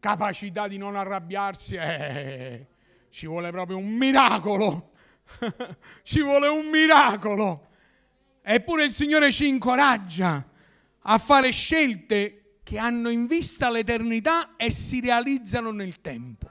capacità 0.00 0.66
di 0.66 0.78
non 0.78 0.96
arrabbiarsi. 0.96 1.74
Eh, 1.74 2.66
ci 3.10 3.26
vuole 3.26 3.50
proprio 3.50 3.76
un 3.76 3.88
miracolo. 3.88 4.92
ci 6.02 6.22
vuole 6.22 6.48
un 6.48 6.66
miracolo. 6.68 7.65
Eppure 8.48 8.84
il 8.84 8.92
Signore 8.92 9.32
ci 9.32 9.48
incoraggia 9.48 10.46
a 11.00 11.18
fare 11.18 11.50
scelte 11.50 12.58
che 12.62 12.78
hanno 12.78 13.08
in 13.08 13.26
vista 13.26 13.68
l'eternità 13.68 14.54
e 14.54 14.70
si 14.70 15.00
realizzano 15.00 15.72
nel 15.72 16.00
tempo. 16.00 16.48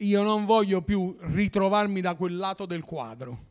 Io 0.00 0.22
non 0.22 0.44
voglio 0.44 0.82
più 0.82 1.16
ritrovarmi 1.18 2.02
da 2.02 2.14
quel 2.14 2.36
lato 2.36 2.66
del 2.66 2.84
quadro, 2.84 3.46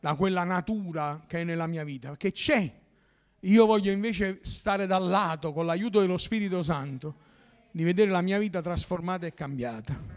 da 0.00 0.14
quella 0.14 0.44
natura 0.44 1.22
che 1.26 1.42
è 1.42 1.44
nella 1.44 1.66
mia 1.66 1.84
vita, 1.84 2.08
perché 2.08 2.32
c'è. 2.32 2.72
Io 3.40 3.66
voglio 3.66 3.92
invece 3.92 4.38
stare 4.40 4.86
dal 4.86 5.06
lato, 5.06 5.52
con 5.52 5.66
l'aiuto 5.66 6.00
dello 6.00 6.16
Spirito 6.16 6.62
Santo, 6.62 7.16
di 7.70 7.84
vedere 7.84 8.10
la 8.10 8.22
mia 8.22 8.38
vita 8.38 8.62
trasformata 8.62 9.26
e 9.26 9.34
cambiata. 9.34 10.13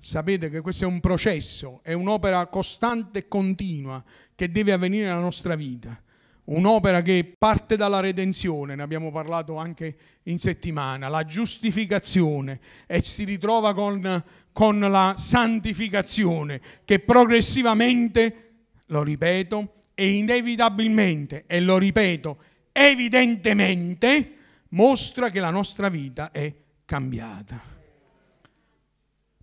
Sapete 0.00 0.50
che 0.50 0.60
questo 0.60 0.84
è 0.84 0.86
un 0.86 1.00
processo, 1.00 1.80
è 1.82 1.92
un'opera 1.92 2.46
costante 2.46 3.20
e 3.20 3.28
continua 3.28 4.02
che 4.34 4.50
deve 4.50 4.72
avvenire 4.72 5.06
nella 5.06 5.18
nostra 5.18 5.54
vita 5.54 6.00
un'opera 6.46 7.02
che 7.02 7.34
parte 7.38 7.76
dalla 7.76 8.00
redenzione, 8.00 8.74
ne 8.74 8.82
abbiamo 8.82 9.10
parlato 9.10 9.56
anche 9.56 9.96
in 10.24 10.38
settimana, 10.38 11.08
la 11.08 11.24
giustificazione 11.24 12.60
e 12.86 13.02
si 13.02 13.24
ritrova 13.24 13.74
con, 13.74 14.22
con 14.52 14.78
la 14.78 15.14
santificazione 15.16 16.60
che 16.84 17.00
progressivamente, 17.00 18.50
lo 18.86 19.02
ripeto, 19.02 19.72
e 19.94 20.10
inevitabilmente, 20.10 21.44
e 21.46 21.60
lo 21.60 21.78
ripeto, 21.78 22.36
evidentemente, 22.72 24.32
mostra 24.70 25.30
che 25.30 25.40
la 25.40 25.50
nostra 25.50 25.88
vita 25.88 26.30
è 26.30 26.52
cambiata. 26.84 27.74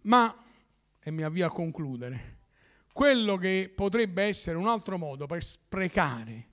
Ma, 0.04 0.43
e 1.04 1.12
mi 1.12 1.24
avvio 1.24 1.46
a 1.46 1.52
concludere, 1.52 2.39
quello 2.94 3.38
che 3.38 3.72
potrebbe 3.76 4.24
essere 4.24 4.58
un 4.58 4.68
altro 4.68 4.98
modo 4.98 5.26
per 5.26 5.44
sprecare 5.44 6.52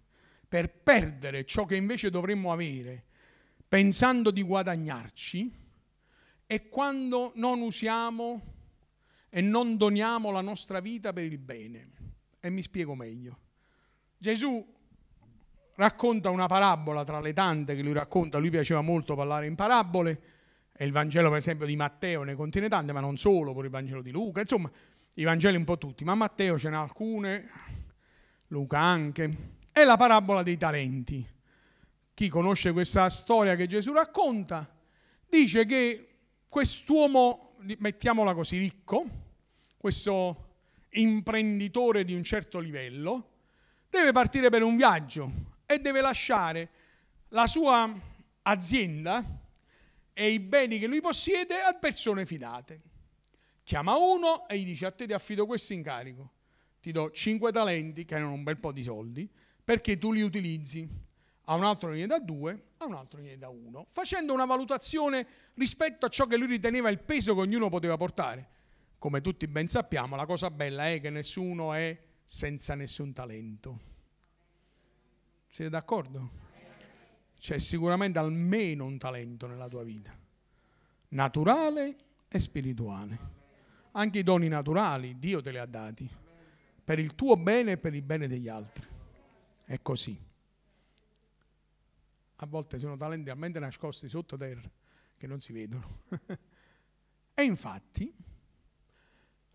per 0.51 0.69
perdere 0.69 1.45
ciò 1.45 1.65
che 1.65 1.77
invece 1.77 2.11
dovremmo 2.11 2.51
avere, 2.51 3.05
pensando 3.69 4.33
di 4.33 4.43
guadagnarci, 4.43 5.59
è 6.45 6.69
quando 6.69 7.31
non 7.37 7.61
usiamo 7.61 8.55
e 9.29 9.41
non 9.41 9.77
doniamo 9.77 10.33
la 10.33 10.41
nostra 10.41 10.81
vita 10.81 11.13
per 11.13 11.23
il 11.23 11.39
bene. 11.39 11.91
E 12.41 12.51
mi 12.51 12.63
spiego 12.63 12.97
meglio. 12.97 13.39
Gesù 14.19 14.75
racconta 15.77 16.31
una 16.31 16.47
parabola 16.47 17.05
tra 17.05 17.21
le 17.21 17.33
tante 17.33 17.77
che 17.77 17.83
lui 17.83 17.93
racconta, 17.93 18.39
lui 18.39 18.51
piaceva 18.51 18.81
molto 18.81 19.15
parlare 19.15 19.47
in 19.47 19.55
parabole, 19.55 20.21
e 20.73 20.85
il 20.85 20.93
Vangelo 20.93 21.29
per 21.29 21.39
esempio 21.39 21.67
di 21.67 21.77
Matteo 21.77 22.23
ne 22.23 22.35
contiene 22.35 22.69
tante, 22.69 22.93
ma 22.93 23.01
non 23.01 23.17
solo, 23.17 23.53
pure 23.53 23.67
il 23.67 23.73
Vangelo 23.73 24.03
di 24.03 24.11
Luca, 24.11 24.41
insomma 24.41 24.71
i 25.15 25.25
Vangeli 25.25 25.57
un 25.57 25.65
po' 25.65 25.79
tutti, 25.79 26.05
ma 26.05 26.15
Matteo 26.15 26.59
ce 26.59 26.71
n'è 26.71 26.77
alcune, 26.77 27.49
Luca 28.49 28.79
anche. 28.79 29.59
È 29.71 29.85
la 29.85 29.97
parabola 29.97 30.43
dei 30.43 30.57
talenti. 30.57 31.27
Chi 32.15 32.29
conosce 32.29 32.73
questa 32.73 33.09
storia 33.11 33.57
che 33.57 33.67
Gesù 33.67 33.93
racconta 33.93 34.69
dice 35.29 35.65
che 35.67 36.09
quest'uomo, 36.49 37.57
mettiamola 37.79 38.35
così, 38.35 38.59
ricco, 38.59 39.05
questo 39.77 40.49
imprenditore 40.91 42.05
di 42.05 42.15
un 42.15 42.25
certo 42.25 42.59
livello, 42.59 43.29
deve 43.89 44.13
partire 44.13 44.51
per 44.51 44.63
un 44.63 44.77
viaggio 44.77 45.33
e 45.67 45.79
deve 45.79 46.01
lasciare 46.01 46.69
la 47.29 47.47
sua 47.47 47.93
azienda 48.43 49.25
e 50.21 50.33
i 50.33 50.39
beni 50.39 50.79
che 50.79 50.87
lui 50.87 51.01
possiede 51.01 51.63
a 51.63 51.73
persone 51.73 52.27
fidate. 52.27 52.83
Chiama 53.63 53.97
uno 53.97 54.47
e 54.49 54.59
gli 54.59 54.67
dice 54.67 54.85
a 54.85 54.91
te 54.91 55.07
ti 55.07 55.15
affido 55.15 55.47
questo 55.47 55.73
incarico, 55.73 56.31
ti 56.83 56.93
do 56.93 57.11
cinque 57.11 57.51
talenti, 57.53 58.05
che 58.05 58.17
erano 58.17 58.35
un 58.35 58.43
bel 58.43 58.59
po' 58.59 58.71
di 58.71 58.83
soldi, 58.83 59.27
perché 59.65 59.97
tu 59.97 60.13
li 60.13 60.21
utilizzi. 60.21 60.87
A 61.45 61.55
un 61.55 61.65
altro 61.65 61.89
ne 61.89 62.05
da 62.05 62.19
due, 62.19 62.67
a 62.77 62.85
un 62.85 62.97
altro 62.97 63.23
ne 63.23 63.39
da 63.39 63.49
uno, 63.49 63.87
facendo 63.89 64.35
una 64.35 64.45
valutazione 64.45 65.27
rispetto 65.55 66.05
a 66.05 66.11
ciò 66.11 66.27
che 66.27 66.37
lui 66.37 66.49
riteneva 66.49 66.91
il 66.91 66.99
peso 66.99 67.35
che 67.35 67.41
ognuno 67.41 67.71
poteva 67.71 67.97
portare. 67.97 68.49
Come 68.99 69.23
tutti 69.23 69.49
ben 69.49 69.69
sappiamo, 69.69 70.17
la 70.17 70.27
cosa 70.27 70.51
bella 70.51 70.91
è 70.91 71.01
che 71.01 71.09
nessuno 71.09 71.73
è 71.73 71.99
senza 72.27 72.75
nessun 72.75 73.15
talento. 73.15 73.81
Siete 75.49 75.71
d'accordo? 75.71 76.50
C'è 77.41 77.59
sicuramente 77.59 78.19
almeno 78.19 78.85
un 78.85 78.99
talento 78.99 79.47
nella 79.47 79.67
tua 79.67 79.83
vita, 79.83 80.15
naturale 81.09 81.97
e 82.29 82.39
spirituale. 82.39 83.39
Anche 83.93 84.19
i 84.19 84.23
doni 84.23 84.47
naturali 84.47 85.19
Dio 85.19 85.41
te 85.41 85.51
li 85.51 85.57
ha 85.57 85.65
dati, 85.65 86.09
per 86.85 86.99
il 86.99 87.15
tuo 87.15 87.39
bene 87.39 87.73
e 87.73 87.77
per 87.79 87.95
il 87.95 88.03
bene 88.03 88.29
degli 88.29 88.47
altri. 88.47 88.87
È 89.65 89.81
così. 89.81 90.23
A 92.37 92.47
volte 92.47 92.79
sono 92.79 92.99
talenti 92.99 93.29
talmente 93.29 93.59
nascosti 93.59 94.07
sottoterra 94.07 94.71
che 95.17 95.27
non 95.27 95.41
si 95.41 95.55
vedono. 95.55 96.03
e 97.33 97.43
infatti 97.43 98.15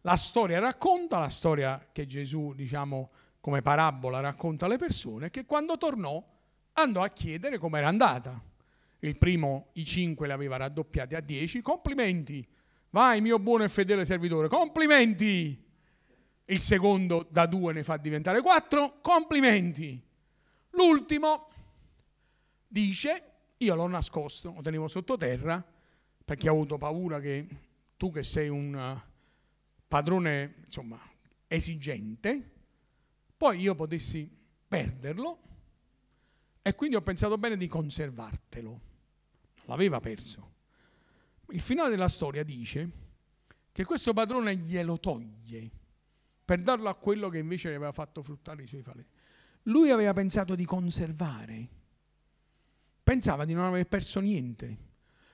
la 0.02 0.15
storia 0.15 0.58
racconta, 0.58 1.19
la 1.19 1.30
storia 1.30 1.89
che 1.91 2.08
Gesù, 2.08 2.54
diciamo, 2.56 3.12
come 3.39 3.62
parabola 3.62 4.21
racconta 4.21 4.65
alle 4.65 4.78
persone, 4.78 5.30
che 5.30 5.45
quando 5.45 5.78
tornò 5.78 6.34
andò 6.75 7.03
a 7.03 7.09
chiedere 7.09 7.57
com'era 7.57 7.88
andata. 7.88 8.41
Il 8.99 9.17
primo 9.17 9.69
i 9.73 9.85
cinque 9.85 10.27
li 10.27 10.33
aveva 10.33 10.57
raddoppiati 10.57 11.15
a 11.15 11.19
dieci, 11.21 11.61
complimenti, 11.61 12.45
vai 12.89 13.21
mio 13.21 13.39
buono 13.39 13.63
e 13.63 13.69
fedele 13.69 14.05
servitore, 14.05 14.47
complimenti. 14.47 15.63
Il 16.45 16.59
secondo 16.59 17.27
da 17.29 17.45
due 17.45 17.73
ne 17.73 17.83
fa 17.83 17.97
diventare 17.97 18.41
quattro, 18.41 18.99
complimenti. 19.01 20.01
L'ultimo 20.71 21.49
dice, 22.67 23.23
io 23.57 23.75
l'ho 23.75 23.88
nascosto, 23.88 24.53
lo 24.55 24.61
tenevo 24.61 24.88
sottoterra, 24.88 25.63
perché 26.23 26.49
ho 26.49 26.53
avuto 26.53 26.77
paura 26.77 27.19
che 27.19 27.47
tu 27.97 28.11
che 28.11 28.23
sei 28.23 28.49
un 28.49 28.75
eh, 28.75 29.11
padrone, 29.88 30.55
insomma, 30.65 30.99
esigente, 31.47 32.51
poi 33.38 33.59
io 33.59 33.75
potessi 33.75 34.29
perderlo 34.67 35.39
e 36.67 36.73
quindi 36.73 36.95
ho 36.95 37.01
pensato 37.01 37.38
bene 37.38 37.58
di 37.58 37.67
conservartelo. 37.67 38.69
Non 38.69 39.65
l'aveva 39.65 39.99
perso. 39.99 40.54
Il 41.49 41.62
finale 41.62 41.91
della 41.91 42.08
storia 42.08 42.43
dice 42.43 42.89
che 43.71 43.86
questo 43.86 44.13
padrone 44.13 44.56
glielo 44.56 44.99
toglie 44.99 45.69
per 46.43 46.62
darlo 46.62 46.89
a 46.89 46.95
quello 46.95 47.30
che 47.30 47.38
invece 47.38 47.69
gli 47.69 47.75
aveva 47.75 47.91
fatto 47.91 48.23
fruttare 48.23 48.63
i 48.63 48.67
suoi 48.67 48.82
faleni 48.82 49.08
lui 49.65 49.89
aveva 49.89 50.13
pensato 50.13 50.56
di 50.56 50.65
conservare, 50.65 51.67
pensava 53.04 53.45
di 53.45 53.54
non 53.54 53.65
aver 53.65 53.88
perso 53.88 54.19
niente. 54.19 54.78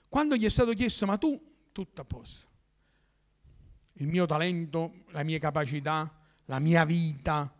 Quando 0.08 0.36
gli 0.36 0.46
è 0.46 0.50
stato 0.50 0.74
chiesto, 0.74 1.06
ma 1.06 1.17
tu, 1.17 1.70
tutto 1.72 2.02
a 2.02 2.06
posto, 2.06 2.50
il 3.94 4.08
mio 4.08 4.26
talento, 4.26 5.04
le 5.10 5.24
mie 5.24 5.39
capacità, 5.39 6.13
la 6.46 6.60
mia 6.60 6.86
vita, 6.86 7.54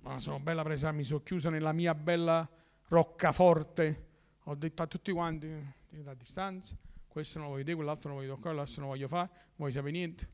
ma 0.00 0.18
sono 0.18 0.40
bella 0.40 0.62
presa, 0.62 0.92
mi 0.92 1.04
sono 1.04 1.22
chiusa 1.22 1.48
nella 1.50 1.72
mia 1.72 1.94
bella 1.94 2.48
roccaforte, 2.92 4.08
ho 4.44 4.54
detto 4.54 4.82
a 4.82 4.86
tutti 4.86 5.12
quanti, 5.12 5.48
da 5.88 6.12
distanza, 6.12 6.76
questo 7.08 7.38
non 7.38 7.46
lo 7.46 7.52
voglio 7.54 7.64
dire, 7.64 7.76
quell'altro 7.76 8.10
non 8.10 8.18
lo 8.18 8.24
voglio 8.24 8.36
toccare, 8.36 8.54
l'altro 8.54 8.80
non 8.80 8.90
lo 8.90 8.94
voglio 8.94 9.08
fare, 9.08 9.30
non 9.32 9.54
voglio 9.56 9.72
sapere 9.72 9.92
niente. 9.92 10.28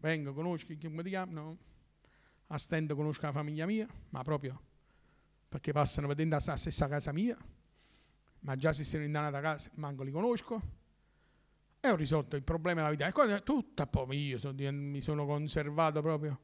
Vengo, 0.00 0.32
conosci 0.32 0.76
chi 0.76 0.88
mi 0.88 1.02
chiama? 1.04 1.32
No. 1.32 1.58
A 2.48 2.58
stento 2.58 2.96
conosco 2.96 3.26
la 3.26 3.32
famiglia 3.32 3.64
mia, 3.66 3.86
ma 4.10 4.22
proprio 4.22 4.60
perché 5.48 5.72
passano 5.72 6.08
vedendo 6.08 6.36
la 6.42 6.56
stessa 6.56 6.88
casa 6.88 7.12
mia, 7.12 7.36
ma 8.40 8.56
già 8.56 8.72
se 8.72 8.84
sono 8.84 9.04
in 9.04 9.10
una 9.10 9.30
casa 9.30 9.70
manco 9.74 10.02
li 10.02 10.10
conosco. 10.10 10.80
E 11.78 11.90
ho 11.90 11.96
risolto 11.96 12.36
il 12.36 12.42
problema 12.42 12.80
della 12.80 12.90
vita. 12.90 13.06
E 13.06 13.12
quando 13.12 13.40
tutta 13.42 13.86
poi 13.86 14.26
io 14.26 14.38
sono, 14.38 14.54
mi 14.72 15.00
sono 15.00 15.26
conservato 15.26 16.00
proprio. 16.00 16.40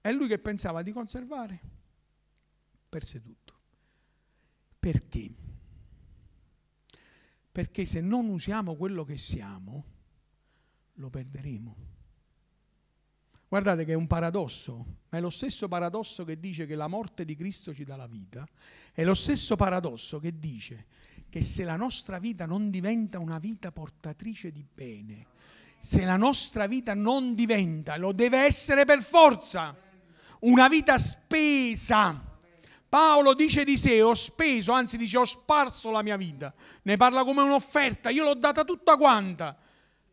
È 0.00 0.12
lui 0.12 0.28
che 0.28 0.38
pensava 0.38 0.82
di 0.82 0.92
conservare, 0.92 1.60
perse 2.88 3.20
tutto. 3.20 3.53
Perché? 4.84 5.30
Perché 7.50 7.86
se 7.86 8.02
non 8.02 8.28
usiamo 8.28 8.74
quello 8.74 9.02
che 9.02 9.16
siamo, 9.16 9.84
lo 10.96 11.08
perderemo. 11.08 11.76
Guardate 13.48 13.86
che 13.86 13.92
è 13.92 13.94
un 13.94 14.06
paradosso, 14.06 14.84
ma 15.08 15.16
è 15.16 15.22
lo 15.22 15.30
stesso 15.30 15.68
paradosso 15.68 16.26
che 16.26 16.38
dice 16.38 16.66
che 16.66 16.74
la 16.74 16.86
morte 16.86 17.24
di 17.24 17.34
Cristo 17.34 17.72
ci 17.72 17.84
dà 17.84 17.96
la 17.96 18.06
vita, 18.06 18.46
è 18.92 19.04
lo 19.04 19.14
stesso 19.14 19.56
paradosso 19.56 20.18
che 20.18 20.38
dice 20.38 20.84
che 21.30 21.40
se 21.40 21.64
la 21.64 21.76
nostra 21.76 22.18
vita 22.18 22.44
non 22.44 22.68
diventa 22.68 23.18
una 23.18 23.38
vita 23.38 23.72
portatrice 23.72 24.52
di 24.52 24.66
bene, 24.70 25.28
se 25.78 26.04
la 26.04 26.18
nostra 26.18 26.66
vita 26.66 26.92
non 26.92 27.34
diventa, 27.34 27.96
lo 27.96 28.12
deve 28.12 28.40
essere 28.40 28.84
per 28.84 29.02
forza, 29.02 29.74
una 30.40 30.68
vita 30.68 30.98
spesa. 30.98 32.32
Paolo 32.94 33.34
dice 33.34 33.64
di 33.64 33.76
sé, 33.76 34.00
ho 34.02 34.14
speso, 34.14 34.70
anzi 34.70 34.96
dice 34.96 35.18
ho 35.18 35.24
sparso 35.24 35.90
la 35.90 36.00
mia 36.00 36.16
vita, 36.16 36.54
ne 36.82 36.96
parla 36.96 37.24
come 37.24 37.42
un'offerta, 37.42 38.08
io 38.08 38.22
l'ho 38.22 38.34
data 38.34 38.62
tutta 38.62 38.96
quanta 38.96 39.58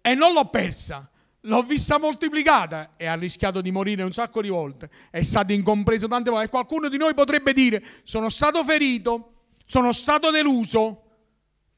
e 0.01 0.15
non 0.15 0.33
l'ho 0.33 0.45
persa 0.45 1.07
l'ho 1.41 1.61
vista 1.61 1.99
moltiplicata 1.99 2.93
e 2.97 3.05
ha 3.05 3.13
rischiato 3.13 3.61
di 3.61 3.71
morire 3.71 4.01
un 4.01 4.11
sacco 4.11 4.41
di 4.41 4.49
volte, 4.49 4.89
è 5.11 5.21
stato 5.21 5.53
incompreso 5.53 6.07
tante 6.07 6.31
volte. 6.31 6.47
E 6.47 6.49
qualcuno 6.49 6.89
di 6.89 6.97
noi 6.97 7.13
potrebbe 7.13 7.53
dire: 7.53 7.85
Sono 8.01 8.29
stato 8.29 8.63
ferito, 8.63 9.33
sono 9.67 9.91
stato 9.91 10.31
deluso. 10.31 11.03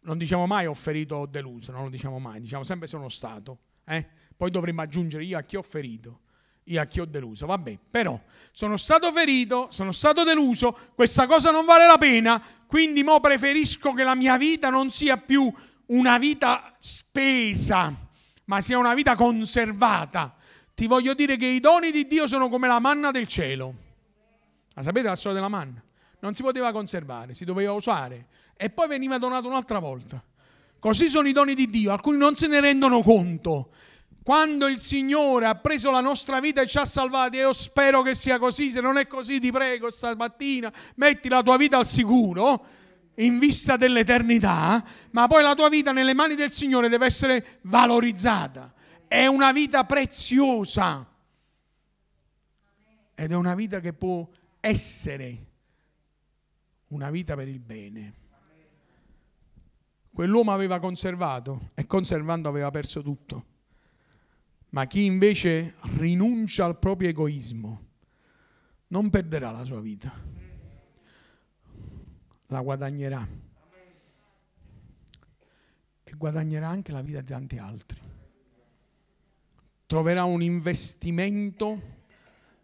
Non 0.04 0.18
diciamo 0.18 0.48
mai 0.48 0.68
ho 0.68 0.74
ferito 0.74 1.16
o 1.16 1.26
deluso, 1.26 1.74
non 1.74 1.84
lo 1.84 1.90
diciamo 1.90 2.18
mai, 2.18 2.40
diciamo 2.40 2.64
sempre 2.64 2.88
sono 2.88 3.10
stato. 3.10 3.58
Eh? 3.86 4.08
Poi 4.38 4.50
dovremmo 4.50 4.82
aggiungere 4.82 5.26
io 5.26 5.38
a 5.38 5.42
chi 5.42 5.58
ho 5.58 5.62
ferito, 5.62 6.22
io 6.66 6.82
a 6.82 6.86
chi 6.86 7.00
ho 7.00 7.06
deluso. 7.06 7.46
Vabbè, 7.46 7.78
però 7.90 8.20
sono 8.52 8.78
stato 8.78 9.12
ferito, 9.12 9.68
sono 9.72 9.92
stato 9.92 10.24
deluso, 10.24 10.78
questa 10.96 11.28
cosa 11.28 11.52
non 11.52 11.66
vale 11.66 11.86
la 11.88 11.98
pena, 11.98 12.42
quindi 12.68 13.04
mo 13.04 13.20
preferisco 13.20 13.94
che 13.94 14.04
la 14.04 14.16
mia 14.16 14.38
vita 14.38 14.70
non 14.70 14.90
sia 14.90 15.18
più 15.18 15.52
una 15.88 16.18
vita 16.18 16.74
spesa 16.80 18.04
ma 18.46 18.62
sia 18.62 18.78
una 18.78 18.94
vita 18.94 19.16
conservata. 19.16 20.36
Ti 20.74 20.88
voglio 20.88 21.14
dire 21.14 21.38
che 21.38 21.46
i 21.46 21.60
doni 21.60 21.92
di 21.92 22.08
Dio 22.08 22.28
sono 22.28 22.50
come 22.50 22.68
la 22.68 22.80
manna 22.80 23.12
del 23.12 23.28
cielo. 23.28 23.76
La 24.74 24.82
sapete 24.82 25.08
la 25.08 25.16
storia 25.16 25.38
della 25.38 25.50
manna? 25.50 25.82
Non 26.20 26.34
si 26.34 26.42
poteva 26.42 26.72
conservare, 26.72 27.36
si 27.36 27.46
doveva 27.46 27.74
usare 27.74 28.28
e 28.56 28.70
poi 28.70 28.88
veniva 28.88 29.18
donato 29.18 29.48
un'altra 29.48 29.80
volta. 29.80 30.24
Così 30.80 31.10
sono 31.10 31.28
i 31.28 31.32
doni 31.32 31.54
di 31.54 31.70
Dio, 31.70 31.92
alcuni 31.92 32.18
non 32.18 32.36
se 32.36 32.48
ne 32.48 32.60
rendono 32.60 33.02
conto. 33.02 33.72
Quando 34.24 34.68
il 34.68 34.80
Signore 34.80 35.48
ha 35.48 35.56
preso 35.56 35.92
la 35.92 36.00
nostra 36.00 36.40
vita 36.40 36.62
e 36.62 36.68
ci 36.68 36.78
ha 36.78 36.86
salvati, 36.86 37.38
io 37.38 37.52
spero 37.52 38.02
che 38.02 38.16
sia 38.16 38.40
così, 38.40 38.72
se 38.72 38.80
non 38.80 38.98
è 38.98 39.06
così 39.06 39.38
ti 39.42 39.52
prego 39.52 39.92
stamattina, 39.92 40.72
metti 40.96 41.28
la 41.28 41.44
tua 41.44 41.58
vita 41.58 41.78
al 41.78 41.86
sicuro 41.86 42.66
in 43.16 43.38
vista 43.38 43.76
dell'eternità, 43.76 44.82
ma 45.12 45.28
poi 45.28 45.44
la 45.44 45.56
tua 45.56 45.68
vita 45.68 45.92
nelle 45.92 46.14
mani 46.14 46.36
del 46.36 46.52
Signore 46.52 46.88
deve 46.88 47.06
essere 47.06 47.60
valorizzata. 47.64 48.74
È 49.10 49.26
una 49.26 49.52
vita 49.52 49.84
preziosa 49.84 51.06
ed 53.14 53.32
è 53.32 53.36
una 53.36 53.56
vita 53.56 53.82
che 53.82 53.92
può 53.92 54.26
essere 54.62 55.48
una 56.88 57.12
vita 57.12 57.36
per 57.36 57.50
il 57.50 57.60
bene. 57.60 58.14
Quell'uomo 60.14 60.54
aveva 60.54 60.80
conservato 60.80 61.72
e 61.74 61.86
conservando 61.86 62.48
aveva 62.48 62.72
perso 62.72 63.02
tutto. 63.02 63.52
Ma 64.74 64.86
chi 64.86 65.06
invece 65.06 65.76
rinuncia 65.98 66.66
al 66.66 66.78
proprio 66.78 67.10
egoismo 67.10 67.88
non 68.88 69.10
perderà 69.10 69.52
la 69.52 69.64
sua 69.64 69.82
vita 69.82 70.34
la 72.54 72.62
guadagnerà. 72.62 73.28
E 76.04 76.14
guadagnerà 76.16 76.68
anche 76.68 76.92
la 76.92 77.02
vita 77.02 77.20
di 77.20 77.28
tanti 77.28 77.58
altri. 77.58 78.00
Troverà 79.88 80.24
un 80.24 80.42
investimento 80.42 81.82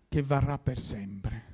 che 0.07 0.21
varrà 0.21 0.59
per 0.59 0.79
sempre. 0.79 1.47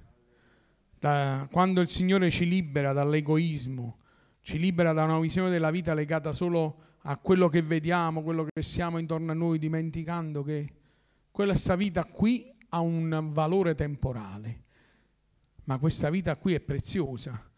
Da, 0.99 1.47
quando 1.49 1.81
il 1.81 1.87
Signore 1.87 2.29
ci 2.29 2.45
libera 2.45 2.91
dall'egoismo, 2.91 3.99
ci 4.41 4.59
libera 4.59 4.91
da 4.91 5.05
una 5.05 5.19
visione 5.19 5.49
della 5.49 5.71
vita 5.71 5.93
legata 5.93 6.33
solo 6.33 6.83
a 7.07 7.17
quello 7.17 7.49
che 7.49 7.61
vediamo, 7.61 8.23
quello 8.23 8.47
che 8.51 8.63
siamo 8.63 8.97
intorno 8.97 9.31
a 9.31 9.35
noi, 9.35 9.59
dimenticando 9.59 10.43
che 10.43 10.73
questa 11.29 11.75
vita 11.75 12.05
qui 12.05 12.51
ha 12.69 12.79
un 12.79 13.29
valore 13.31 13.75
temporale, 13.75 14.63
ma 15.65 15.77
questa 15.77 16.09
vita 16.09 16.35
qui 16.35 16.53
è 16.55 16.59
preziosa 16.59 17.51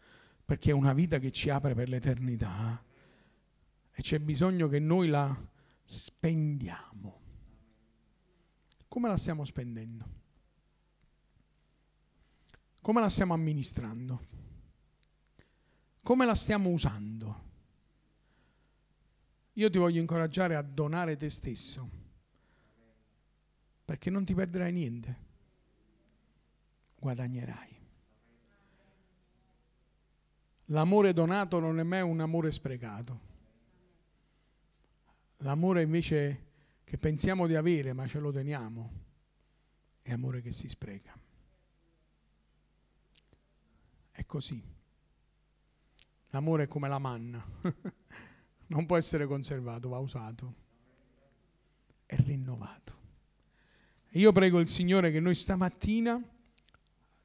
perché 0.44 0.70
è 0.70 0.74
una 0.74 0.92
vita 0.92 1.18
che 1.18 1.30
ci 1.30 1.48
apre 1.50 1.74
per 1.74 1.88
l'eternità 1.88 2.82
e 3.90 4.02
c'è 4.02 4.18
bisogno 4.18 4.68
che 4.68 4.78
noi 4.78 5.08
la 5.08 5.34
spendiamo. 5.82 7.20
Come 8.86 9.08
la 9.08 9.16
stiamo 9.16 9.44
spendendo? 9.44 10.16
Come 12.82 13.00
la 13.00 13.08
stiamo 13.08 13.32
amministrando? 13.34 14.20
Come 16.02 16.26
la 16.26 16.34
stiamo 16.34 16.70
usando? 16.70 17.47
Io 19.58 19.68
ti 19.70 19.78
voglio 19.78 19.98
incoraggiare 19.98 20.54
a 20.54 20.62
donare 20.62 21.16
te 21.16 21.28
stesso, 21.30 21.90
perché 23.84 24.08
non 24.08 24.24
ti 24.24 24.32
perderai 24.32 24.70
niente, 24.70 25.16
guadagnerai. 26.94 27.76
L'amore 30.66 31.12
donato 31.12 31.58
non 31.58 31.80
è 31.80 31.82
mai 31.82 32.02
un 32.02 32.20
amore 32.20 32.52
sprecato. 32.52 33.26
L'amore 35.38 35.82
invece 35.82 36.46
che 36.84 36.96
pensiamo 36.96 37.48
di 37.48 37.56
avere 37.56 37.92
ma 37.92 38.06
ce 38.06 38.20
lo 38.20 38.30
teniamo 38.30 38.92
è 40.02 40.12
amore 40.12 40.40
che 40.40 40.52
si 40.52 40.68
spreca. 40.68 41.18
È 44.12 44.24
così. 44.24 44.62
L'amore 46.28 46.64
è 46.64 46.68
come 46.68 46.88
la 46.88 46.98
manna, 46.98 47.44
non 48.68 48.86
può 48.86 48.96
essere 48.96 49.26
conservato, 49.26 49.88
va 49.88 49.98
usato, 49.98 50.54
è 52.06 52.16
rinnovato. 52.16 52.96
io 54.12 54.32
prego 54.32 54.60
il 54.60 54.68
Signore 54.68 55.10
che 55.10 55.20
noi 55.20 55.34
stamattina 55.34 56.22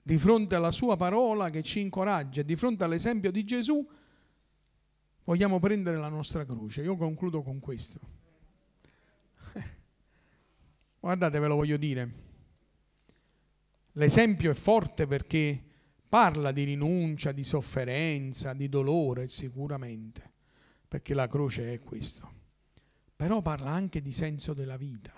di 0.06 0.18
fronte 0.18 0.56
alla 0.56 0.72
sua 0.72 0.98
parola 0.98 1.50
che 1.50 1.64
ci 1.64 1.80
incoraggia, 1.80 2.42
di 2.42 2.58
fronte 2.58 2.84
all'esempio 2.84 3.32
di 3.32 3.46
Gesù, 3.46 3.88
vogliamo 5.24 5.60
prendere 5.60 5.98
la 5.98 6.10
nostra 6.10 6.46
croce. 6.46 6.82
Io 6.82 6.98
concludo 6.98 7.42
con 7.42 7.60
questo. 7.60 8.00
Guardate, 11.00 11.40
ve 11.40 11.48
lo 11.48 11.56
voglio 11.56 11.78
dire. 11.78 12.22
L'esempio 13.94 14.52
è 14.52 14.56
forte 14.56 15.08
perché 15.08 15.64
parla 16.10 16.52
di 16.52 16.64
rinuncia, 16.64 17.32
di 17.32 17.44
sofferenza, 17.44 18.54
di 18.54 18.68
dolore 18.68 19.30
sicuramente, 19.30 20.33
perché 20.94 21.16
la 21.16 21.28
croce 21.28 21.74
è 21.74 21.80
questo. 21.80 22.32
Però 23.16 23.42
parla 23.42 23.72
anche 23.72 24.00
di 24.00 24.14
senso 24.14 24.54
della 24.54 24.78
vita, 24.78 25.12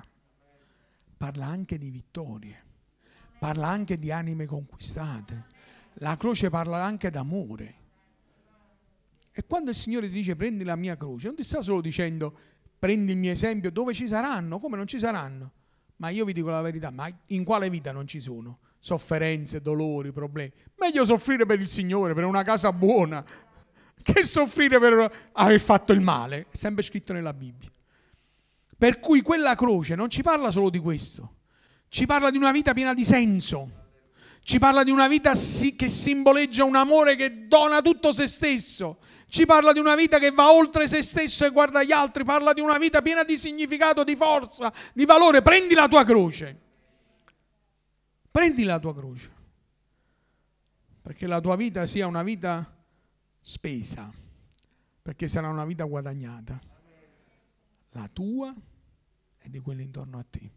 parla 1.18 1.48
anche 1.48 1.78
di 1.78 1.90
vittorie 1.90 2.64
parla 3.46 3.68
anche 3.68 4.00
di 4.00 4.12
anime 4.12 4.48
conquistate. 4.48 5.46
La 6.00 6.18
croce 6.18 6.50
parla 6.50 6.84
anche 6.84 7.12
d'amore. 7.12 7.76
E 9.32 9.46
quando 9.46 9.70
il 9.70 9.76
Signore 9.76 10.08
ti 10.08 10.14
dice 10.14 10.36
prendi 10.36 10.64
la 10.64 10.76
mia 10.76 10.98
croce, 10.98 11.28
non 11.28 11.36
ti 11.36 11.44
sta 11.44 11.62
solo 11.62 11.82
dicendo 11.82 12.36
prendi 12.80 13.12
il 13.12 13.20
mio 13.20 13.32
esempio 13.32 13.72
dove 13.72 13.94
ci 13.94 14.08
saranno, 14.08 14.60
come 14.60 14.78
non 14.78 14.88
ci 14.88 14.98
saranno. 14.98 15.52
Ma 15.98 16.10
io 16.10 16.26
vi 16.26 16.34
dico 16.34 16.50
la 16.50 16.62
verità, 16.62 16.90
ma 16.90 17.08
in 17.28 17.44
quale 17.44 17.70
vita 17.70 17.92
non 17.92 18.08
ci 18.08 18.20
sono? 18.20 18.60
Sofferenze, 18.80 19.62
dolori, 19.62 20.12
problemi. 20.12 20.52
Meglio 20.78 21.06
soffrire 21.06 21.46
per 21.46 21.60
il 21.60 21.68
Signore, 21.68 22.14
per 22.14 22.24
una 22.24 22.44
casa 22.44 22.74
buona, 22.74 23.24
che 24.14 24.24
soffrire 24.24 24.80
per 24.80 25.30
aver 25.34 25.60
fatto 25.60 25.94
il 25.94 26.02
male. 26.02 26.46
È 26.52 26.56
sempre 26.56 26.84
scritto 26.84 27.14
nella 27.14 27.34
Bibbia. 27.34 27.72
Per 28.78 29.00
cui 29.00 29.22
quella 29.22 29.56
croce 29.56 29.96
non 29.96 30.10
ci 30.10 30.22
parla 30.22 30.52
solo 30.52 30.70
di 30.70 30.80
questo 30.80 31.36
ci 31.96 32.06
parla 32.06 32.30
di 32.30 32.36
una 32.36 32.52
vita 32.52 32.74
piena 32.74 32.94
di 32.94 33.06
senso, 33.06 33.70
ci 34.44 34.60
parla 34.60 34.84
di 34.84 34.92
una 34.92 35.08
vita 35.08 35.32
che 35.32 35.88
simboleggia 35.88 36.66
un 36.66 36.76
amore 36.76 37.16
che 37.16 37.48
dona 37.48 37.82
tutto 37.82 38.12
se 38.12 38.28
stesso, 38.28 38.98
ci 39.30 39.46
parla 39.46 39.72
di 39.72 39.80
una 39.80 39.96
vita 39.96 40.20
che 40.20 40.32
va 40.32 40.52
oltre 40.52 40.90
se 40.90 41.02
stesso 41.04 41.46
e 41.46 41.52
guarda 41.52 41.84
gli 41.84 41.94
altri, 41.94 42.26
parla 42.26 42.52
di 42.52 42.60
una 42.60 42.78
vita 42.78 43.02
piena 43.02 43.24
di 43.24 43.38
significato, 43.38 44.04
di 44.04 44.18
forza, 44.18 44.74
di 44.94 45.06
valore. 45.06 45.42
Prendi 45.42 45.74
la 45.74 45.88
tua 45.88 46.04
croce, 46.04 46.60
prendi 48.30 48.66
la 48.66 48.78
tua 48.78 48.94
croce, 48.94 49.32
perché 51.02 51.28
la 51.28 51.40
tua 51.40 51.56
vita 51.56 51.86
sia 51.86 52.08
una 52.08 52.24
vita 52.24 52.75
spesa, 53.48 54.12
perché 55.04 55.28
sarà 55.28 55.50
una 55.50 55.66
vita 55.66 55.84
guadagnata, 55.84 56.60
la 57.92 58.10
tua 58.12 58.52
e 59.38 59.50
di 59.52 59.60
quelli 59.60 59.84
intorno 59.84 60.18
a 60.18 60.26
te. 60.28 60.52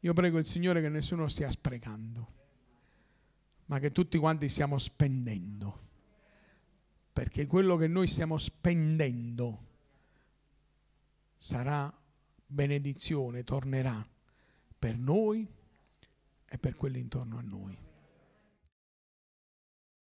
Io 0.00 0.12
prego 0.14 0.38
il 0.38 0.46
Signore 0.46 0.80
che 0.80 0.88
nessuno 0.88 1.28
stia 1.28 1.50
sprecando, 1.50 2.32
ma 3.66 3.78
che 3.78 3.92
tutti 3.92 4.16
quanti 4.16 4.48
stiamo 4.48 4.78
spendendo. 4.78 5.90
Perché 7.12 7.46
quello 7.46 7.76
che 7.76 7.88
noi 7.88 8.06
stiamo 8.08 8.38
spendendo 8.38 9.66
sarà 11.36 11.94
benedizione, 12.46 13.44
tornerà 13.44 14.02
per 14.78 14.96
noi 14.96 15.46
e 16.46 16.56
per 16.58 16.74
quelli 16.74 17.00
intorno 17.00 17.36
a 17.36 17.42
noi. 17.42 17.90